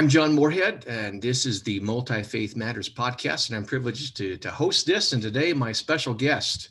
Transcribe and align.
I'm 0.00 0.08
John 0.08 0.32
Morehead, 0.32 0.86
and 0.86 1.20
this 1.20 1.44
is 1.44 1.62
the 1.62 1.78
Multi 1.80 2.22
Faith 2.22 2.56
Matters 2.56 2.88
podcast, 2.88 3.50
and 3.50 3.56
I'm 3.58 3.66
privileged 3.66 4.16
to, 4.16 4.38
to 4.38 4.50
host 4.50 4.86
this. 4.86 5.12
And 5.12 5.20
today, 5.20 5.52
my 5.52 5.72
special 5.72 6.14
guest, 6.14 6.70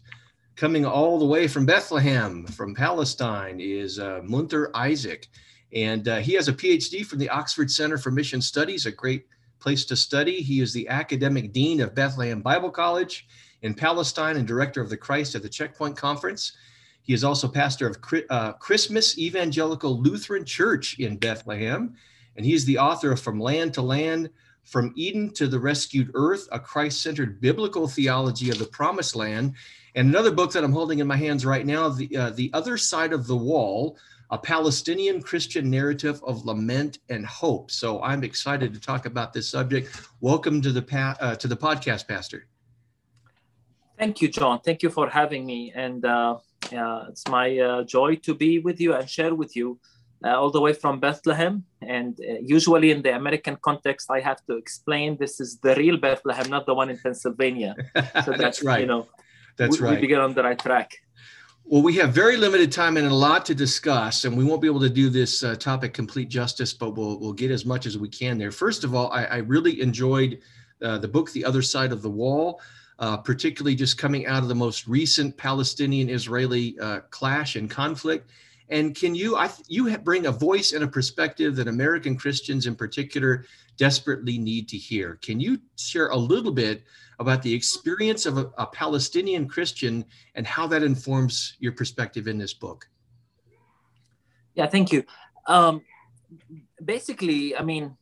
coming 0.56 0.84
all 0.84 1.20
the 1.20 1.28
way 1.28 1.48
from 1.48 1.64
Bethlehem, 1.64 2.48
from 2.48 2.74
Palestine, 2.74 3.60
is 3.60 4.00
uh, 4.00 4.22
Munther 4.24 4.72
Isaac. 4.74 5.28
And 5.76 6.08
uh, 6.08 6.16
he 6.18 6.34
has 6.34 6.48
a 6.48 6.54
PhD 6.54 7.06
from 7.06 7.20
the 7.20 7.30
Oxford 7.30 7.70
Center 7.70 8.00
for 8.00 8.10
Mission 8.10 8.42
Studies, 8.42 8.88
a 8.88 8.92
great 8.92 9.28
place 9.60 9.86
to 9.86 9.96
study. 9.96 10.42
He 10.42 10.60
is 10.60 10.74
the 10.74 10.88
academic 10.88 11.54
dean 11.54 11.82
of 11.82 11.94
Bethlehem 11.94 12.42
Bible 12.42 12.72
College 12.72 13.28
in 13.62 13.76
Palestine 13.76 14.38
and 14.38 14.48
director 14.48 14.82
of 14.82 14.90
the 14.90 14.98
Christ 14.98 15.36
at 15.36 15.44
the 15.44 15.50
Checkpoint 15.50 15.96
Conference. 15.96 16.54
He 17.04 17.14
is 17.14 17.24
also 17.24 17.48
pastor 17.48 17.86
of 17.86 17.98
uh, 18.32 18.54
Christmas 18.54 19.20
Evangelical 19.20 20.02
Lutheran 20.02 20.46
Church 20.46 20.98
in 20.98 21.18
Bethlehem 21.18 21.96
and 22.36 22.46
he's 22.46 22.66
the 22.66 22.78
author 22.78 23.12
of 23.12 23.20
From 23.20 23.40
Land 23.40 23.74
to 23.76 23.82
Land, 23.82 24.30
From 24.64 24.94
Eden 24.96 25.34
to 25.34 25.48
the 25.48 25.60
Rescued 25.60 26.12
Earth, 26.14 26.48
a 26.52 26.60
Christ 26.60 27.02
centered 27.02 27.42
biblical 27.42 27.88
theology 27.88 28.50
of 28.50 28.60
the 28.60 28.66
promised 28.66 29.16
land. 29.16 29.56
And 29.96 30.10
another 30.10 30.32
book 30.32 30.52
that 30.54 30.64
I'm 30.64 30.72
holding 30.72 31.00
in 31.00 31.08
my 31.08 31.18
hands 31.18 31.46
right 31.46 31.66
now, 31.66 31.90
The, 31.90 32.16
uh, 32.16 32.30
the 32.32 32.52
Other 32.54 32.78
Side 32.78 33.14
of 33.14 33.28
the 33.28 33.36
Wall, 33.36 33.98
a 34.32 34.38
Palestinian 34.38 35.22
Christian 35.22 35.70
narrative 35.72 36.22
of 36.24 36.46
lament 36.46 37.00
and 37.10 37.26
hope. 37.26 37.72
So 37.72 38.02
I'm 38.04 38.24
excited 38.24 38.74
to 38.74 38.80
talk 38.80 39.06
about 39.06 39.34
this 39.34 39.50
subject. 39.50 40.00
Welcome 40.22 40.62
to 40.62 40.72
the, 40.72 40.84
pa- 40.84 41.18
uh, 41.20 41.36
to 41.38 41.48
the 41.48 41.58
podcast, 41.58 42.08
Pastor. 42.08 42.46
Thank 43.98 44.22
you, 44.22 44.28
John. 44.30 44.62
Thank 44.62 44.84
you 44.84 44.90
for 44.90 45.10
having 45.10 45.46
me. 45.46 45.74
And 45.76 46.06
uh, 46.06 46.38
it's 46.72 47.28
my 47.28 47.58
uh, 47.58 47.84
joy 47.84 48.16
to 48.18 48.36
be 48.36 48.60
with 48.60 48.80
you 48.80 48.94
and 48.94 49.10
share 49.10 49.34
with 49.34 49.56
you 49.56 49.80
uh, 50.24 50.40
all 50.40 50.52
the 50.52 50.62
way 50.62 50.74
from 50.74 51.00
Bethlehem. 51.00 51.64
And 51.82 52.20
uh, 52.20 52.34
usually 52.42 52.92
in 52.92 53.02
the 53.02 53.16
American 53.16 53.58
context, 53.62 54.12
I 54.12 54.20
have 54.20 54.46
to 54.48 54.58
explain 54.58 55.18
this 55.18 55.40
is 55.40 55.60
the 55.60 55.76
real 55.76 55.98
Bethlehem, 55.98 56.50
not 56.50 56.66
the 56.66 56.74
one 56.74 56.90
in 56.90 56.98
Pennsylvania. 56.98 57.76
So 58.26 58.34
that's 58.34 58.64
right. 58.64 58.82
You 58.82 58.88
know, 58.88 59.08
that's 59.58 59.80
we, 59.80 59.88
right. 59.88 60.02
We 60.02 60.08
get 60.08 60.20
on 60.20 60.34
the 60.34 60.44
right 60.44 60.60
track. 60.60 60.92
Well, 61.64 61.84
we 61.84 61.94
have 61.98 62.12
very 62.12 62.36
limited 62.36 62.72
time 62.72 62.98
and 62.98 63.06
a 63.06 63.14
lot 63.14 63.46
to 63.46 63.56
discuss, 63.56 64.26
and 64.26 64.36
we 64.36 64.44
won't 64.44 64.62
be 64.62 64.68
able 64.68 64.80
to 64.80 64.90
do 64.90 65.10
this 65.10 65.44
uh, 65.44 65.56
topic 65.56 65.94
complete 65.94 66.28
justice, 66.28 66.74
but 66.74 66.96
we'll 66.96 67.20
we'll 67.20 67.34
get 67.34 67.52
as 67.52 67.66
much 67.66 67.86
as 67.86 67.98
we 67.98 68.10
can 68.10 68.38
there. 68.38 68.52
First 68.52 68.84
of 68.84 68.96
all, 68.96 69.12
I, 69.12 69.26
I 69.26 69.38
really 69.38 69.80
enjoyed 69.82 70.40
uh, 70.82 70.98
the 70.98 71.08
book, 71.08 71.32
The 71.32 71.46
Other 71.46 71.62
Side 71.62 71.92
of 71.92 72.02
the 72.02 72.10
Wall. 72.10 72.60
Uh, 72.98 73.16
particularly 73.16 73.76
just 73.76 73.98
coming 73.98 74.28
out 74.28 74.44
of 74.44 74.50
the 74.50 74.56
most 74.56 74.86
recent 74.86 75.38
Palestinian-Israeli 75.38 76.78
uh, 76.82 77.00
clash 77.12 77.56
and 77.56 77.70
conflict, 77.70 78.30
and 78.70 78.96
can 78.96 79.16
you, 79.16 79.36
I, 79.36 79.50
you 79.68 79.98
bring 79.98 80.28
a 80.28 80.32
voice 80.32 80.74
and 80.74 80.84
a 80.84 80.88
perspective 80.88 81.56
that 81.56 81.68
American 81.68 82.16
Christians 82.16 82.68
in 82.68 82.76
particular 82.76 83.46
desperately 83.78 84.38
need 84.38 84.68
to 84.70 84.78
hear. 84.78 85.16
Can 85.16 85.40
you 85.40 85.60
share 85.78 86.10
a 86.10 86.16
little 86.16 86.52
bit 86.52 86.84
about 87.20 87.42
the 87.42 87.54
experience 87.54 88.26
of 88.26 88.38
a, 88.38 88.52
a 88.58 88.68
Palestinian 88.68 89.48
Christian 89.48 90.06
and 90.36 90.46
how 90.46 90.68
that 90.68 90.84
informs 90.84 91.56
your 91.60 91.72
perspective 91.72 92.28
in 92.28 92.38
this 92.38 92.54
book? 92.54 92.88
Yeah, 94.54 94.68
thank 94.68 94.92
you. 94.92 95.04
Um, 95.48 95.82
basically, 96.84 97.56
I 97.56 97.64
mean, 97.64 97.98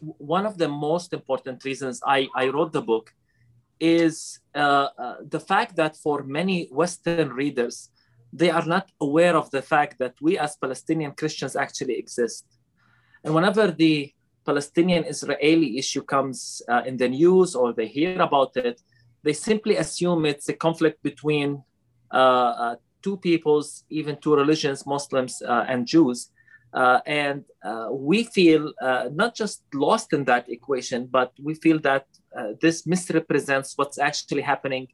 one 0.00 0.46
of 0.46 0.56
the 0.56 0.68
most 0.68 1.12
important 1.12 1.64
reasons 1.64 2.00
I, 2.06 2.28
I 2.34 2.48
wrote 2.48 2.72
the 2.72 2.82
book 2.82 3.12
is 3.80 4.40
uh, 4.54 4.88
uh, 4.98 5.16
the 5.28 5.40
fact 5.40 5.76
that 5.76 5.96
for 5.96 6.22
many 6.22 6.68
Western 6.70 7.30
readers, 7.32 7.90
they 8.32 8.50
are 8.50 8.64
not 8.64 8.90
aware 9.00 9.36
of 9.36 9.50
the 9.50 9.62
fact 9.62 9.98
that 9.98 10.14
we 10.20 10.38
as 10.38 10.56
Palestinian 10.56 11.12
Christians 11.12 11.56
actually 11.56 11.98
exist. 11.98 12.44
And 13.24 13.34
whenever 13.34 13.70
the 13.70 14.12
Palestinian 14.44 15.04
Israeli 15.04 15.78
issue 15.78 16.02
comes 16.02 16.62
uh, 16.68 16.82
in 16.86 16.96
the 16.96 17.08
news 17.08 17.54
or 17.54 17.72
they 17.72 17.86
hear 17.86 18.20
about 18.20 18.56
it, 18.56 18.80
they 19.22 19.32
simply 19.32 19.76
assume 19.76 20.24
it's 20.24 20.48
a 20.48 20.54
conflict 20.54 21.02
between 21.02 21.62
uh, 22.12 22.16
uh, 22.16 22.76
two 23.02 23.16
peoples, 23.16 23.84
even 23.90 24.16
two 24.16 24.34
religions, 24.34 24.86
Muslims 24.86 25.42
uh, 25.42 25.64
and 25.68 25.86
Jews. 25.86 26.30
Uh, 26.72 27.00
and 27.06 27.44
uh, 27.64 27.88
we 27.90 28.24
feel 28.24 28.72
not 29.12 29.34
just 29.34 29.62
lost 29.72 30.12
in 30.12 30.24
that 30.24 30.50
equation, 30.50 31.06
but 31.06 31.32
we 31.42 31.54
feel 31.54 31.78
that 31.80 32.06
this 32.60 32.86
misrepresents 32.86 33.72
what's 33.76 33.98
actually 33.98 34.42
happening 34.42 34.86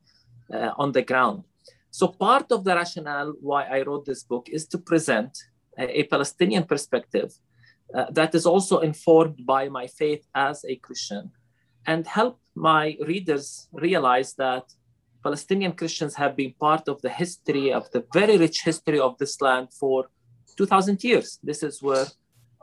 on 0.76 0.92
the 0.92 1.02
ground. 1.02 1.42
So 1.98 2.08
part 2.08 2.50
of 2.50 2.64
the 2.64 2.74
rationale 2.74 3.34
why 3.40 3.62
I 3.76 3.82
wrote 3.82 4.04
this 4.04 4.24
book 4.24 4.48
is 4.50 4.66
to 4.72 4.78
present 4.78 5.30
a, 5.78 6.00
a 6.00 6.02
Palestinian 6.14 6.64
perspective 6.64 7.30
uh, 7.94 8.06
that 8.10 8.34
is 8.34 8.46
also 8.46 8.80
informed 8.80 9.46
by 9.46 9.68
my 9.68 9.86
faith 9.86 10.26
as 10.34 10.64
a 10.64 10.74
Christian 10.74 11.30
and 11.86 12.04
help 12.04 12.40
my 12.56 12.96
readers 13.06 13.68
realize 13.72 14.34
that 14.44 14.64
Palestinian 15.22 15.70
Christians 15.70 16.16
have 16.16 16.34
been 16.34 16.54
part 16.58 16.88
of 16.88 17.00
the 17.00 17.10
history 17.10 17.72
of 17.72 17.88
the 17.92 18.04
very 18.12 18.38
rich 18.38 18.62
history 18.64 18.98
of 18.98 19.16
this 19.18 19.40
land 19.40 19.68
for 19.72 20.08
2000 20.56 21.04
years. 21.04 21.38
This 21.44 21.62
is 21.62 21.80
where 21.80 22.06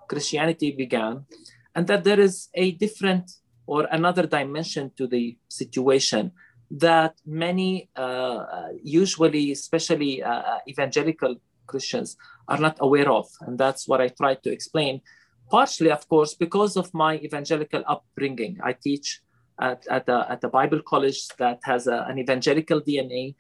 Christianity 0.10 0.72
began, 0.72 1.26
and 1.74 1.88
that 1.88 2.04
there 2.04 2.20
is 2.20 2.50
a 2.54 2.72
different 2.72 3.32
or 3.66 3.88
another 3.92 4.28
dimension 4.28 4.92
to 4.98 5.08
the 5.08 5.38
situation 5.48 6.34
that 6.72 7.16
many, 7.26 7.90
uh, 7.98 8.00
uh, 8.00 8.70
usually, 8.82 9.52
especially 9.52 10.24
uh, 10.24 10.32
uh, 10.32 10.60
evangelical 10.68 11.36
Christians, 11.68 12.16
are 12.48 12.58
not 12.58 12.78
aware 12.80 13.12
of. 13.12 13.28
And 13.42 13.58
that's 13.58 13.88
what 13.88 14.02
I 14.02 14.08
tried 14.08 14.42
to 14.44 14.52
explain. 14.52 15.02
Partially, 15.50 15.92
of 15.92 16.08
course, 16.08 16.34
because 16.34 16.78
of 16.78 16.94
my 16.94 17.16
evangelical 17.18 17.84
upbringing. 17.88 18.58
I 18.64 18.74
teach 18.74 19.22
at, 19.60 19.86
at, 19.88 20.08
a, 20.08 20.32
at 20.32 20.44
a 20.46 20.48
Bible 20.48 20.82
college 20.82 21.28
that 21.40 21.60
has 21.64 21.88
a, 21.88 22.06
an 22.08 22.20
evangelical 22.20 22.82
DNA. 22.82 23.36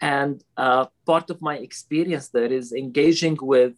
And 0.00 0.42
uh, 0.56 0.86
part 1.04 1.30
of 1.30 1.42
my 1.42 1.56
experience 1.56 2.28
there 2.28 2.52
is 2.52 2.72
engaging 2.72 3.36
with 3.42 3.74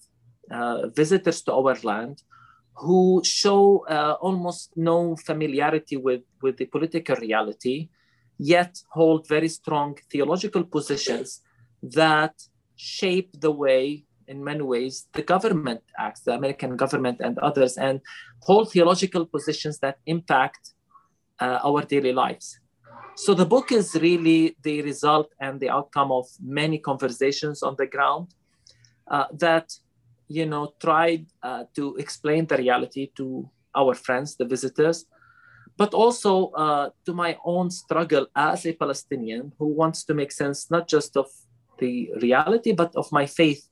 uh, 0.50 0.88
visitors 0.88 1.42
to 1.42 1.54
our 1.54 1.76
land 1.82 2.22
who 2.74 3.22
show 3.24 3.84
almost 4.20 4.70
no 4.76 5.16
familiarity 5.16 5.96
with, 5.96 6.22
with 6.42 6.58
the 6.58 6.66
political 6.66 7.16
reality 7.16 7.88
yet 8.38 8.82
hold 8.90 9.26
very 9.28 9.48
strong 9.48 9.96
theological 10.10 10.64
positions 10.64 11.42
that 11.82 12.34
shape 12.76 13.30
the 13.40 13.50
way 13.50 14.04
in 14.26 14.44
many 14.44 14.62
ways 14.62 15.06
the 15.12 15.22
government 15.22 15.82
acts 15.98 16.20
the 16.20 16.32
american 16.32 16.76
government 16.76 17.20
and 17.20 17.38
others 17.38 17.76
and 17.76 18.00
hold 18.40 18.70
theological 18.70 19.26
positions 19.26 19.78
that 19.78 19.98
impact 20.06 20.74
uh, 21.40 21.58
our 21.64 21.82
daily 21.82 22.12
lives. 22.12 22.58
So 23.16 23.34
the 23.34 23.46
book 23.46 23.72
is 23.72 23.94
really 23.94 24.56
the 24.62 24.82
result 24.82 25.32
and 25.40 25.58
the 25.60 25.70
outcome 25.70 26.12
of 26.12 26.26
many 26.40 26.78
conversations 26.78 27.62
on 27.62 27.74
the 27.76 27.86
ground 27.86 28.28
uh, 29.08 29.26
that 29.32 29.72
you 30.28 30.46
know 30.46 30.74
tried 30.80 31.26
uh, 31.42 31.64
to 31.74 31.96
explain 31.96 32.46
the 32.46 32.56
reality 32.56 33.10
to 33.16 33.48
our 33.74 33.94
friends 33.94 34.36
the 34.36 34.44
visitors 34.44 35.06
but 35.78 35.94
also 35.94 36.48
uh, 36.48 36.90
to 37.06 37.14
my 37.14 37.38
own 37.44 37.70
struggle 37.70 38.26
as 38.34 38.66
a 38.66 38.72
Palestinian 38.72 39.52
who 39.58 39.68
wants 39.68 40.04
to 40.04 40.12
make 40.12 40.32
sense 40.32 40.70
not 40.70 40.88
just 40.88 41.16
of 41.16 41.28
the 41.78 42.10
reality, 42.20 42.72
but 42.72 42.94
of 42.96 43.10
my 43.12 43.24
faith 43.24 43.68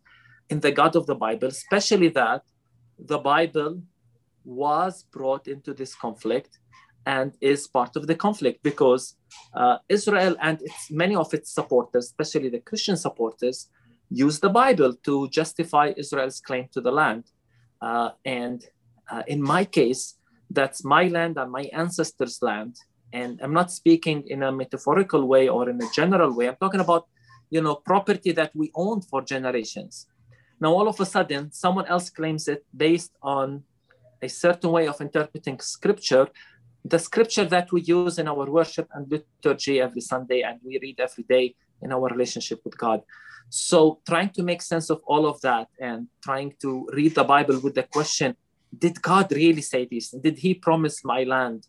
in 0.48 0.60
the 0.60 0.70
God 0.70 0.94
of 0.94 1.06
the 1.06 1.16
Bible, 1.16 1.48
especially 1.48 2.08
that 2.10 2.42
the 2.98 3.18
Bible 3.18 3.82
was 4.44 5.04
brought 5.10 5.48
into 5.48 5.74
this 5.74 5.94
conflict 5.94 6.60
and 7.04 7.32
is 7.40 7.66
part 7.66 7.96
of 7.96 8.06
the 8.06 8.14
conflict 8.14 8.62
because 8.62 9.16
uh, 9.54 9.78
Israel 9.88 10.36
and 10.40 10.62
its, 10.62 10.90
many 10.90 11.16
of 11.16 11.34
its 11.34 11.52
supporters, 11.52 12.04
especially 12.06 12.48
the 12.48 12.60
Christian 12.60 12.96
supporters, 12.96 13.68
use 14.10 14.38
the 14.38 14.48
Bible 14.48 14.94
to 15.04 15.28
justify 15.30 15.92
Israel's 15.96 16.40
claim 16.40 16.68
to 16.72 16.80
the 16.80 16.92
land. 16.92 17.24
Uh, 17.80 18.10
and 18.24 18.64
uh, 19.10 19.22
in 19.26 19.42
my 19.42 19.64
case, 19.64 20.15
that's 20.50 20.84
my 20.84 21.08
land 21.08 21.36
and 21.38 21.50
my 21.50 21.64
ancestors' 21.72 22.38
land. 22.42 22.76
And 23.12 23.40
I'm 23.42 23.52
not 23.52 23.70
speaking 23.70 24.24
in 24.26 24.42
a 24.42 24.52
metaphorical 24.52 25.26
way 25.26 25.48
or 25.48 25.68
in 25.68 25.80
a 25.80 25.90
general 25.94 26.32
way. 26.32 26.48
I'm 26.48 26.56
talking 26.56 26.80
about, 26.80 27.06
you 27.50 27.60
know, 27.60 27.76
property 27.76 28.32
that 28.32 28.50
we 28.54 28.70
owned 28.74 29.04
for 29.06 29.22
generations. 29.22 30.06
Now, 30.60 30.72
all 30.72 30.88
of 30.88 31.00
a 31.00 31.06
sudden, 31.06 31.52
someone 31.52 31.86
else 31.86 32.10
claims 32.10 32.48
it 32.48 32.64
based 32.74 33.12
on 33.22 33.62
a 34.22 34.28
certain 34.28 34.70
way 34.70 34.86
of 34.88 35.00
interpreting 35.00 35.60
scripture, 35.60 36.28
the 36.84 36.98
scripture 36.98 37.44
that 37.44 37.70
we 37.72 37.82
use 37.82 38.18
in 38.18 38.28
our 38.28 38.50
worship 38.50 38.88
and 38.94 39.10
liturgy 39.10 39.80
every 39.80 40.00
Sunday 40.00 40.42
and 40.42 40.58
we 40.64 40.78
read 40.80 40.98
every 40.98 41.24
day 41.24 41.54
in 41.82 41.92
our 41.92 42.08
relationship 42.08 42.60
with 42.64 42.76
God. 42.78 43.02
So, 43.48 44.00
trying 44.08 44.30
to 44.30 44.42
make 44.42 44.62
sense 44.62 44.90
of 44.90 45.00
all 45.06 45.26
of 45.26 45.40
that 45.42 45.68
and 45.78 46.08
trying 46.22 46.54
to 46.62 46.88
read 46.92 47.14
the 47.14 47.24
Bible 47.24 47.60
with 47.60 47.74
the 47.74 47.84
question 47.84 48.36
Did 48.76 49.00
God 49.02 49.32
really 49.32 49.62
say 49.62 49.86
this? 49.90 50.10
Did 50.10 50.38
He 50.38 50.54
promise 50.54 51.04
my 51.04 51.24
land 51.24 51.66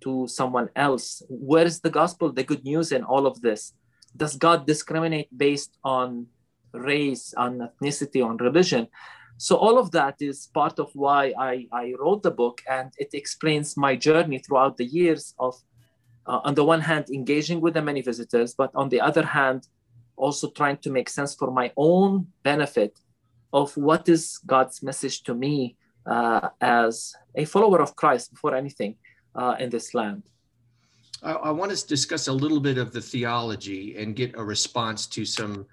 to 0.00 0.26
someone 0.28 0.68
else? 0.76 1.22
Where 1.28 1.66
is 1.66 1.80
the 1.80 1.90
gospel, 1.90 2.32
the 2.32 2.44
good 2.44 2.64
news 2.64 2.92
in 2.92 3.02
all 3.04 3.26
of 3.26 3.40
this? 3.40 3.72
Does 4.16 4.36
God 4.36 4.66
discriminate 4.66 5.28
based 5.36 5.76
on 5.84 6.26
race, 6.72 7.34
on 7.36 7.68
ethnicity, 7.68 8.24
on 8.24 8.36
religion? 8.36 8.88
So, 9.36 9.56
all 9.56 9.78
of 9.78 9.92
that 9.92 10.16
is 10.20 10.48
part 10.52 10.78
of 10.80 10.90
why 10.94 11.32
I, 11.38 11.66
I 11.72 11.94
wrote 11.98 12.22
the 12.24 12.32
book, 12.32 12.60
and 12.68 12.92
it 12.98 13.10
explains 13.12 13.76
my 13.76 13.94
journey 13.94 14.38
throughout 14.38 14.76
the 14.76 14.84
years 14.84 15.34
of, 15.38 15.54
uh, 16.26 16.40
on 16.42 16.54
the 16.54 16.64
one 16.64 16.80
hand, 16.80 17.06
engaging 17.10 17.60
with 17.60 17.74
the 17.74 17.82
many 17.82 18.02
visitors, 18.02 18.54
but 18.54 18.72
on 18.74 18.88
the 18.88 19.00
other 19.00 19.24
hand, 19.24 19.68
also 20.16 20.50
trying 20.50 20.78
to 20.78 20.90
make 20.90 21.08
sense 21.08 21.34
for 21.34 21.52
my 21.52 21.72
own 21.76 22.26
benefit 22.42 22.98
of 23.52 23.76
what 23.76 24.08
is 24.08 24.38
God's 24.44 24.82
message 24.82 25.22
to 25.22 25.34
me 25.34 25.76
uh, 26.08 26.48
as 26.60 27.14
a 27.34 27.44
follower 27.44 27.80
of 27.80 27.94
Christ 27.94 28.32
before 28.32 28.54
anything 28.54 28.96
uh, 29.34 29.56
in 29.58 29.70
this 29.70 29.94
land. 29.94 30.22
I, 31.22 31.32
I, 31.32 31.50
want 31.50 31.76
to 31.76 31.86
discuss 31.86 32.28
a 32.28 32.32
little 32.32 32.60
bit 32.60 32.78
of 32.78 32.92
the 32.92 33.00
theology 33.00 33.96
and 33.96 34.16
get 34.16 34.36
a 34.36 34.42
response 34.42 35.06
to 35.08 35.24
some 35.24 35.66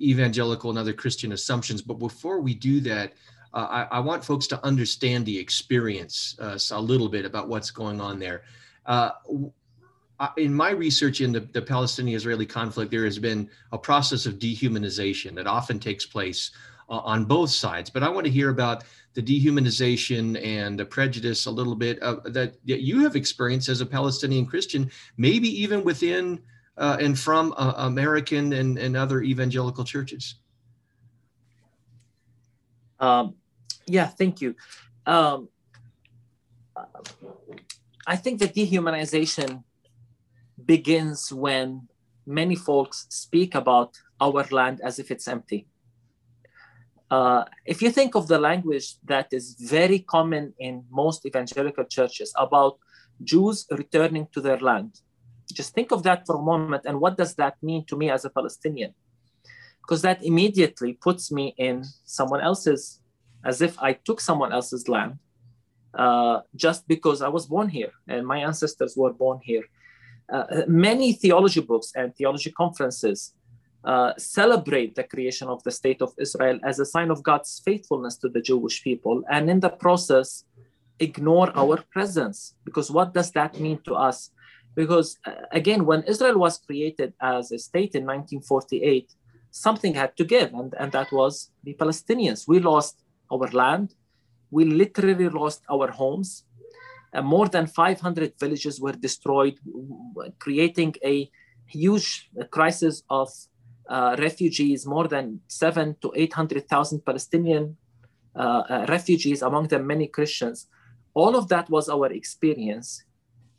evangelical 0.00 0.70
and 0.70 0.78
other 0.78 0.92
Christian 0.92 1.32
assumptions. 1.32 1.82
But 1.82 1.98
before 1.98 2.40
we 2.40 2.54
do 2.54 2.80
that, 2.80 3.12
uh, 3.54 3.86
I, 3.90 3.96
I, 3.96 4.00
want 4.00 4.24
folks 4.24 4.46
to 4.48 4.64
understand 4.64 5.24
the 5.26 5.38
experience 5.38 6.36
uh, 6.40 6.58
a 6.70 6.80
little 6.80 7.08
bit 7.08 7.24
about 7.24 7.48
what's 7.48 7.70
going 7.70 8.00
on 8.00 8.18
there. 8.18 8.42
Uh, 8.86 9.10
in 10.36 10.52
my 10.52 10.70
research 10.70 11.20
in 11.20 11.32
the, 11.32 11.40
the 11.40 11.62
Palestinian 11.62 12.16
Israeli 12.16 12.46
conflict, 12.46 12.90
there 12.90 13.04
has 13.04 13.18
been 13.18 13.48
a 13.72 13.78
process 13.78 14.26
of 14.26 14.38
dehumanization 14.38 15.34
that 15.36 15.46
often 15.46 15.78
takes 15.78 16.04
place 16.04 16.50
uh, 16.88 16.98
on 16.98 17.24
both 17.24 17.50
sides. 17.50 17.90
But 17.90 18.02
I 18.02 18.08
want 18.08 18.26
to 18.26 18.32
hear 18.32 18.50
about 18.50 18.84
the 19.14 19.22
dehumanization 19.22 20.42
and 20.44 20.78
the 20.78 20.84
prejudice 20.84 21.46
a 21.46 21.50
little 21.50 21.74
bit 21.74 22.00
uh, 22.02 22.16
that, 22.26 22.54
that 22.66 22.80
you 22.80 23.02
have 23.02 23.16
experienced 23.16 23.68
as 23.68 23.80
a 23.80 23.86
Palestinian 23.86 24.46
Christian, 24.46 24.90
maybe 25.16 25.48
even 25.62 25.84
within 25.84 26.40
uh, 26.76 26.96
and 27.00 27.18
from 27.18 27.52
uh, 27.56 27.74
American 27.78 28.52
and, 28.52 28.78
and 28.78 28.96
other 28.96 29.22
evangelical 29.22 29.84
churches. 29.84 30.36
Um, 33.00 33.34
yeah, 33.86 34.06
thank 34.06 34.40
you. 34.40 34.54
Um, 35.06 35.48
I 38.06 38.16
think 38.16 38.38
the 38.38 38.48
dehumanization 38.48 39.64
begins 40.64 41.32
when 41.32 41.88
many 42.26 42.54
folks 42.54 43.06
speak 43.08 43.54
about 43.54 43.98
our 44.20 44.44
land 44.50 44.80
as 44.82 44.98
if 44.98 45.10
it's 45.10 45.26
empty. 45.28 45.66
Uh, 47.10 47.44
if 47.64 47.80
you 47.80 47.90
think 47.90 48.14
of 48.14 48.28
the 48.28 48.38
language 48.38 48.96
that 49.04 49.28
is 49.32 49.56
very 49.58 50.00
common 50.00 50.52
in 50.58 50.84
most 50.90 51.24
evangelical 51.24 51.84
churches 51.84 52.32
about 52.36 52.78
Jews 53.24 53.66
returning 53.70 54.28
to 54.32 54.40
their 54.40 54.58
land, 54.58 55.00
just 55.52 55.74
think 55.74 55.90
of 55.90 56.02
that 56.02 56.26
for 56.26 56.36
a 56.36 56.42
moment 56.42 56.84
and 56.84 57.00
what 57.00 57.16
does 57.16 57.34
that 57.36 57.54
mean 57.62 57.84
to 57.86 57.96
me 57.96 58.10
as 58.10 58.24
a 58.24 58.30
Palestinian? 58.30 58.92
Because 59.80 60.02
that 60.02 60.22
immediately 60.22 60.92
puts 60.92 61.32
me 61.32 61.54
in 61.56 61.84
someone 62.04 62.42
else's, 62.42 63.00
as 63.42 63.62
if 63.62 63.78
I 63.78 63.94
took 63.94 64.20
someone 64.20 64.52
else's 64.52 64.86
land 64.88 65.18
uh, 65.94 66.40
just 66.54 66.86
because 66.86 67.22
I 67.22 67.28
was 67.28 67.46
born 67.46 67.68
here 67.70 67.92
and 68.06 68.26
my 68.26 68.38
ancestors 68.38 68.94
were 68.96 69.12
born 69.12 69.40
here. 69.42 69.64
Uh, 70.30 70.62
many 70.66 71.14
theology 71.14 71.60
books 71.60 71.92
and 71.94 72.14
theology 72.14 72.50
conferences 72.50 73.32
uh, 73.84 74.12
celebrate 74.18 74.94
the 74.94 75.04
creation 75.04 75.48
of 75.48 75.62
the 75.62 75.70
state 75.70 76.02
of 76.02 76.12
Israel 76.18 76.58
as 76.64 76.78
a 76.78 76.86
sign 76.86 77.10
of 77.10 77.22
God's 77.22 77.62
faithfulness 77.64 78.16
to 78.18 78.28
the 78.28 78.40
Jewish 78.40 78.82
people, 78.82 79.22
and 79.30 79.48
in 79.48 79.60
the 79.60 79.70
process, 79.70 80.44
ignore 80.98 81.56
our 81.56 81.82
presence. 81.90 82.54
Because 82.64 82.90
what 82.90 83.14
does 83.14 83.30
that 83.32 83.60
mean 83.60 83.78
to 83.84 83.94
us? 83.94 84.30
Because 84.74 85.16
uh, 85.26 85.32
again, 85.52 85.86
when 85.86 86.02
Israel 86.04 86.38
was 86.38 86.58
created 86.58 87.12
as 87.20 87.52
a 87.52 87.58
state 87.58 87.94
in 87.94 88.04
1948, 88.04 89.12
something 89.50 89.94
had 89.94 90.16
to 90.16 90.24
give, 90.24 90.52
and, 90.54 90.74
and 90.78 90.92
that 90.92 91.10
was 91.12 91.50
the 91.64 91.74
Palestinians. 91.74 92.46
We 92.46 92.58
lost 92.60 93.02
our 93.32 93.48
land, 93.48 93.94
we 94.50 94.64
literally 94.64 95.28
lost 95.28 95.62
our 95.70 95.90
homes. 95.90 96.44
Uh, 97.12 97.22
more 97.22 97.48
than 97.48 97.66
500 97.66 98.34
villages 98.38 98.80
were 98.80 98.92
destroyed, 98.92 99.58
creating 100.38 100.94
a 101.04 101.30
huge 101.66 102.30
crisis 102.50 103.02
of 103.08 103.30
uh, 103.88 104.16
refugees, 104.18 104.86
more 104.86 105.08
than 105.08 105.40
seven 105.48 105.96
to 106.02 106.12
800,000 106.14 107.04
Palestinian 107.04 107.76
uh, 108.36 108.38
uh, 108.68 108.86
refugees, 108.88 109.42
among 109.42 109.68
them 109.68 109.86
many 109.86 110.06
Christians. 110.06 110.66
All 111.14 111.36
of 111.36 111.48
that 111.48 111.68
was 111.70 111.88
our 111.88 112.12
experience. 112.12 113.02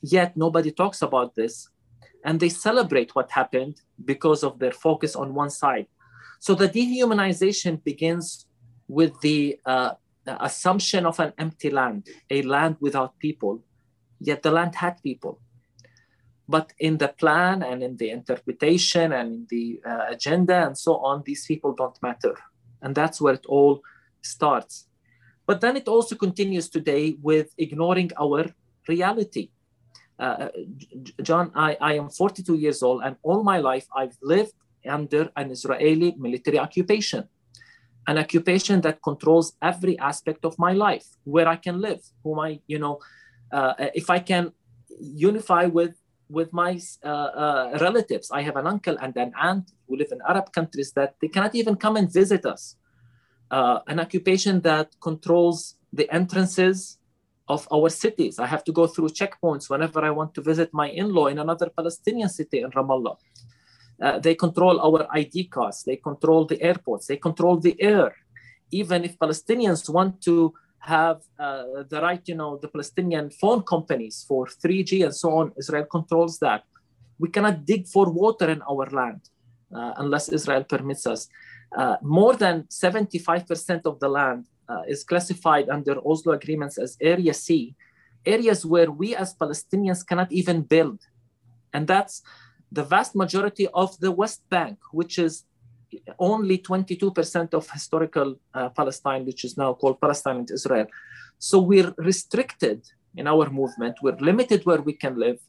Yet 0.02 0.38
nobody 0.38 0.72
talks 0.72 1.02
about 1.02 1.36
this. 1.36 1.70
And 2.24 2.40
they 2.40 2.50
celebrate 2.50 3.16
what 3.16 3.31
happened 3.31 3.81
because 4.06 4.44
of 4.44 4.60
their 4.60 4.72
focus 4.72 5.16
on 5.16 5.34
one 5.34 5.50
side. 5.50 5.88
So 6.40 6.56
the 6.56 6.70
dehumanization 6.70 7.84
begins 7.84 8.46
with 8.88 9.20
the 9.22 9.60
uh, 9.66 9.92
assumption 10.26 11.06
of 11.06 11.20
an 11.20 11.34
empty 11.38 11.70
land, 11.70 12.08
a 12.30 12.42
land 12.44 12.78
without 12.80 13.18
people. 13.20 13.64
Yet 14.20 14.44
the 14.44 14.52
land 14.52 14.76
had 14.76 15.02
people. 15.02 15.40
But 16.50 16.74
in 16.80 16.98
the 16.98 17.10
plan 17.10 17.62
and 17.62 17.84
in 17.84 17.96
the 17.98 18.10
interpretation 18.10 19.13
and 19.13 19.28
in 19.36 19.48
the 19.51 19.81
uh, 19.86 20.06
agenda 20.10 20.66
and 20.66 20.75
so 20.75 20.98
on, 20.98 21.22
these 21.24 21.46
people 21.46 21.74
don't 21.74 22.01
matter. 22.01 22.36
And 22.81 22.96
that's 22.96 23.22
where 23.22 23.36
it 23.36 23.46
all 23.46 23.84
starts. 24.24 24.88
But 25.46 25.62
then 25.62 25.78
it 25.78 25.88
also 25.88 26.16
continues 26.16 26.68
today 26.68 27.18
with 27.22 27.54
ignoring 27.60 28.10
our 28.19 28.46
reality. 28.88 29.51
Uh, 30.18 30.48
John, 31.22 31.51
I, 31.54 31.78
I 31.80 31.94
am 31.94 32.10
42 32.10 32.56
years 32.56 32.81
old, 32.81 33.04
and 33.06 33.16
all 33.22 33.44
my 33.44 33.60
life 33.60 33.86
I've 33.95 34.18
lived 34.24 34.54
under 34.88 35.30
an 35.36 35.52
Israeli 35.52 36.16
military 36.18 36.57
occupation, 36.57 37.30
an 38.07 38.18
occupation 38.18 38.81
that 38.81 39.04
controls 39.04 39.54
every 39.62 40.00
aspect 40.00 40.45
of 40.45 40.57
my 40.57 40.74
life, 40.74 41.06
where 41.26 41.47
I 41.47 41.57
can 41.57 41.80
live, 41.80 42.02
whom 42.24 42.40
I, 42.40 42.59
you 42.66 42.80
know, 42.80 43.00
uh, 43.52 43.74
if 43.94 44.09
I 44.09 44.18
can 44.18 44.52
unify 45.00 45.66
with 45.66 45.95
with 46.30 46.54
my 46.54 46.80
uh, 47.04 47.07
uh, 47.07 47.78
relatives. 47.81 48.30
I 48.31 48.42
have 48.44 48.56
an 48.56 48.68
uncle 48.68 48.98
and 49.02 49.16
an 49.18 49.33
aunt 49.40 49.71
who 49.88 49.98
live 49.98 50.12
in 50.12 50.19
Arab 50.28 50.54
countries 50.54 50.92
that 50.94 51.16
they 51.21 51.28
cannot 51.28 51.56
even 51.56 51.76
come 51.76 51.95
and 51.98 52.12
visit 52.12 52.45
us. 52.45 52.76
Uh, 53.50 53.80
an 53.88 54.00
occupation 54.00 54.62
that 54.62 54.95
controls 55.02 55.76
the 55.92 56.09
entrances 56.14 57.00
of 57.48 57.68
our 57.74 57.90
cities. 57.90 58.38
I 58.38 58.45
have 58.45 58.64
to 58.66 58.71
go 58.71 58.86
through 58.86 59.09
checkpoints 59.09 59.69
whenever 59.69 60.06
I 60.06 60.12
want 60.12 60.36
to 60.36 60.42
visit 60.42 60.69
my 60.71 60.90
in-law 60.90 61.28
in 61.28 61.40
another 61.40 61.69
Palestinian 61.76 62.30
city 62.30 62.62
in 62.62 62.69
Ramallah. 62.69 63.18
Uh, 64.02 64.19
they 64.19 64.36
control 64.36 64.80
our 64.80 65.07
ID 65.12 65.45
cards. 65.45 65.83
They 65.83 65.95
control 65.95 66.45
the 66.45 66.62
airports. 66.62 67.07
They 67.07 67.18
control 67.18 67.57
the 67.57 67.76
air. 67.81 68.16
Even 68.71 69.04
if 69.04 69.18
Palestinians 69.18 69.90
want 69.90 70.21
to 70.21 70.54
have 70.80 71.21
uh, 71.38 71.83
the 71.90 72.02
right, 72.02 72.21
you 72.26 72.36
know, 72.36 72.57
the 72.57 72.68
Palestinian 72.68 73.30
phone 73.30 73.64
companies 73.64 74.26
for 74.28 74.48
3G 74.48 75.04
and 75.04 75.16
so 75.16 75.31
on. 75.31 75.52
Israel 75.57 75.86
controls 75.86 76.40
that. 76.40 76.64
We 77.18 77.30
cannot 77.30 77.66
dig 77.66 77.88
for 77.88 78.09
water 78.09 78.50
in 78.50 78.62
our 78.64 78.88
land 78.90 79.21
uh, 79.76 79.94
unless 79.98 80.30
Israel 80.30 80.64
permits 80.64 81.06
us. 81.06 81.28
Uh, 81.76 81.98
more 82.02 82.36
than 82.36 82.64
75% 82.64 83.86
of 83.86 84.00
the 84.00 84.09
land 84.09 84.45
uh, 84.68 84.83
is 84.88 85.04
classified 85.04 85.69
under 85.69 86.00
Oslo 86.06 86.33
agreements 86.33 86.78
as 86.78 86.98
Area 87.02 87.33
C, 87.33 87.76
areas 88.26 88.66
where 88.66 88.90
we 88.90 89.16
as 89.16 89.36
Palestinians 89.36 90.06
cannot 90.06 90.31
even 90.31 90.62
build. 90.62 91.00
And 91.74 91.88
that's 91.88 92.21
the 92.71 92.83
vast 92.83 93.16
majority 93.16 93.68
of 93.74 94.00
the 94.00 94.12
West 94.12 94.42
Bank, 94.50 94.78
which 94.92 95.19
is 95.19 95.44
only 96.18 96.58
22% 96.58 97.54
of 97.54 97.69
historical 97.69 98.36
uh, 98.54 98.69
Palestine, 98.69 99.26
which 99.26 99.44
is 99.44 99.58
now 99.58 99.74
called 99.74 100.00
Palestine 100.00 100.38
and 100.38 100.52
Israel. 100.52 100.88
So 101.38 101.60
we're 101.60 101.94
restricted 101.98 102.84
in 103.16 103.28
our 103.28 103.50
movement, 103.50 103.98
we're 104.04 104.18
limited 104.18 104.66
where 104.66 104.81
we 104.81 104.94
can 104.94 105.18
live. 105.18 105.40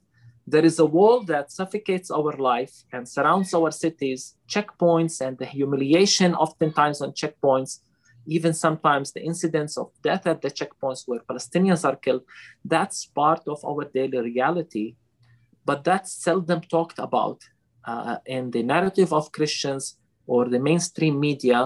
There 0.46 0.64
is 0.64 0.78
a 0.78 0.86
wall 0.86 1.22
that 1.24 1.52
suffocates 1.52 2.10
our 2.10 2.32
life 2.32 2.72
and 2.92 3.08
surrounds 3.08 3.52
our 3.54 3.70
cities, 3.70 4.36
checkpoints, 4.48 5.20
and 5.20 5.36
the 5.38 5.46
humiliation, 5.46 6.34
oftentimes 6.34 7.02
on 7.02 7.12
checkpoints, 7.12 7.80
even 8.26 8.54
sometimes 8.54 9.12
the 9.12 9.22
incidents 9.22 9.76
of 9.76 9.90
death 10.02 10.26
at 10.26 10.40
the 10.40 10.50
checkpoints 10.50 11.02
where 11.06 11.20
Palestinians 11.20 11.84
are 11.84 11.96
killed. 11.96 12.22
That's 12.64 13.06
part 13.06 13.42
of 13.46 13.64
our 13.64 13.84
daily 13.84 14.18
reality, 14.18 14.96
but 15.64 15.84
that's 15.84 16.12
seldom 16.12 16.62
talked 16.62 16.98
about 16.98 17.42
uh, 17.84 18.16
in 18.26 18.50
the 18.50 18.62
narrative 18.62 19.12
of 19.12 19.32
Christians 19.32 19.96
or 20.30 20.48
the 20.48 20.62
mainstream 20.70 21.18
media, 21.18 21.58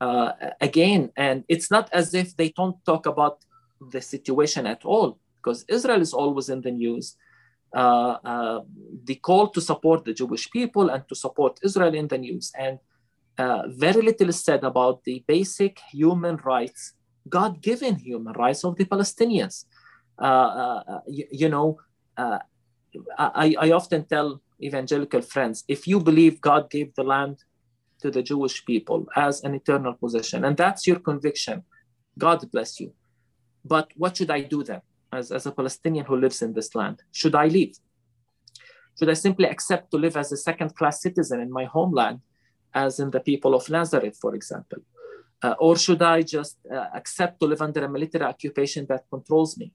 uh, 0.00 0.32
again, 0.60 1.02
and 1.16 1.44
it's 1.48 1.70
not 1.70 1.86
as 1.92 2.12
if 2.12 2.36
they 2.36 2.50
don't 2.60 2.78
talk 2.84 3.06
about 3.06 3.36
the 3.92 4.00
situation 4.00 4.66
at 4.66 4.84
all, 4.84 5.08
because 5.38 5.64
Israel 5.68 6.00
is 6.00 6.12
always 6.12 6.48
in 6.54 6.60
the 6.66 6.74
news. 6.84 7.06
Uh, 7.82 8.16
uh, 8.32 8.60
the 9.04 9.14
call 9.26 9.46
to 9.56 9.60
support 9.60 10.04
the 10.04 10.12
Jewish 10.12 10.50
people 10.50 10.86
and 10.90 11.02
to 11.08 11.14
support 11.14 11.60
Israel 11.62 11.94
in 11.94 12.08
the 12.08 12.18
news. 12.18 12.50
And 12.58 12.80
uh, 13.38 13.62
very 13.68 14.02
little 14.02 14.28
is 14.28 14.40
said 14.48 14.64
about 14.64 15.04
the 15.04 15.22
basic 15.34 15.78
human 15.92 16.36
rights, 16.54 16.94
God 17.28 17.62
given 17.62 17.94
human 17.94 18.34
rights 18.44 18.64
of 18.64 18.74
the 18.76 18.86
Palestinians. 18.86 19.66
Uh, 20.20 20.50
uh, 20.64 21.00
you, 21.06 21.26
you, 21.30 21.48
know, 21.48 21.78
I, 22.18 23.54
I 23.66 23.70
often 23.70 24.04
tell 24.04 24.42
evangelical 24.60 25.22
friends 25.22 25.62
if 25.68 25.86
you 25.86 26.00
believe 26.00 26.40
God 26.40 26.68
gave 26.70 26.92
the 26.96 27.04
land 27.04 27.36
to 28.00 28.10
the 28.10 28.22
Jewish 28.22 28.64
people 28.64 29.06
as 29.16 29.42
an 29.42 29.54
eternal 29.54 29.94
possession, 29.94 30.44
and 30.44 30.56
that's 30.56 30.86
your 30.86 30.98
conviction, 30.98 31.62
God 32.18 32.50
bless 32.50 32.80
you. 32.80 32.92
But 33.64 33.90
what 33.96 34.16
should 34.16 34.30
I 34.30 34.40
do 34.40 34.62
then 34.62 34.82
as, 35.12 35.32
as 35.32 35.46
a 35.46 35.52
Palestinian 35.52 36.06
who 36.06 36.16
lives 36.16 36.42
in 36.42 36.52
this 36.52 36.74
land? 36.74 37.02
Should 37.12 37.34
I 37.34 37.46
leave? 37.46 37.76
Should 38.98 39.10
I 39.10 39.14
simply 39.14 39.46
accept 39.48 39.90
to 39.90 39.98
live 39.98 40.16
as 40.16 40.32
a 40.32 40.36
second 40.36 40.76
class 40.76 41.02
citizen 41.02 41.40
in 41.40 41.50
my 41.50 41.64
homeland, 41.64 42.20
as 42.74 43.00
in 43.00 43.10
the 43.10 43.20
people 43.20 43.54
of 43.54 43.68
Nazareth, 43.68 44.18
for 44.20 44.34
example? 44.34 44.78
Uh, 45.42 45.54
or 45.58 45.76
should 45.76 46.02
I 46.02 46.22
just 46.22 46.58
uh, 46.70 46.86
accept 46.94 47.40
to 47.40 47.46
live 47.46 47.62
under 47.62 47.84
a 47.84 47.88
military 47.88 48.24
occupation 48.24 48.86
that 48.90 49.04
controls 49.10 49.56
me? 49.56 49.72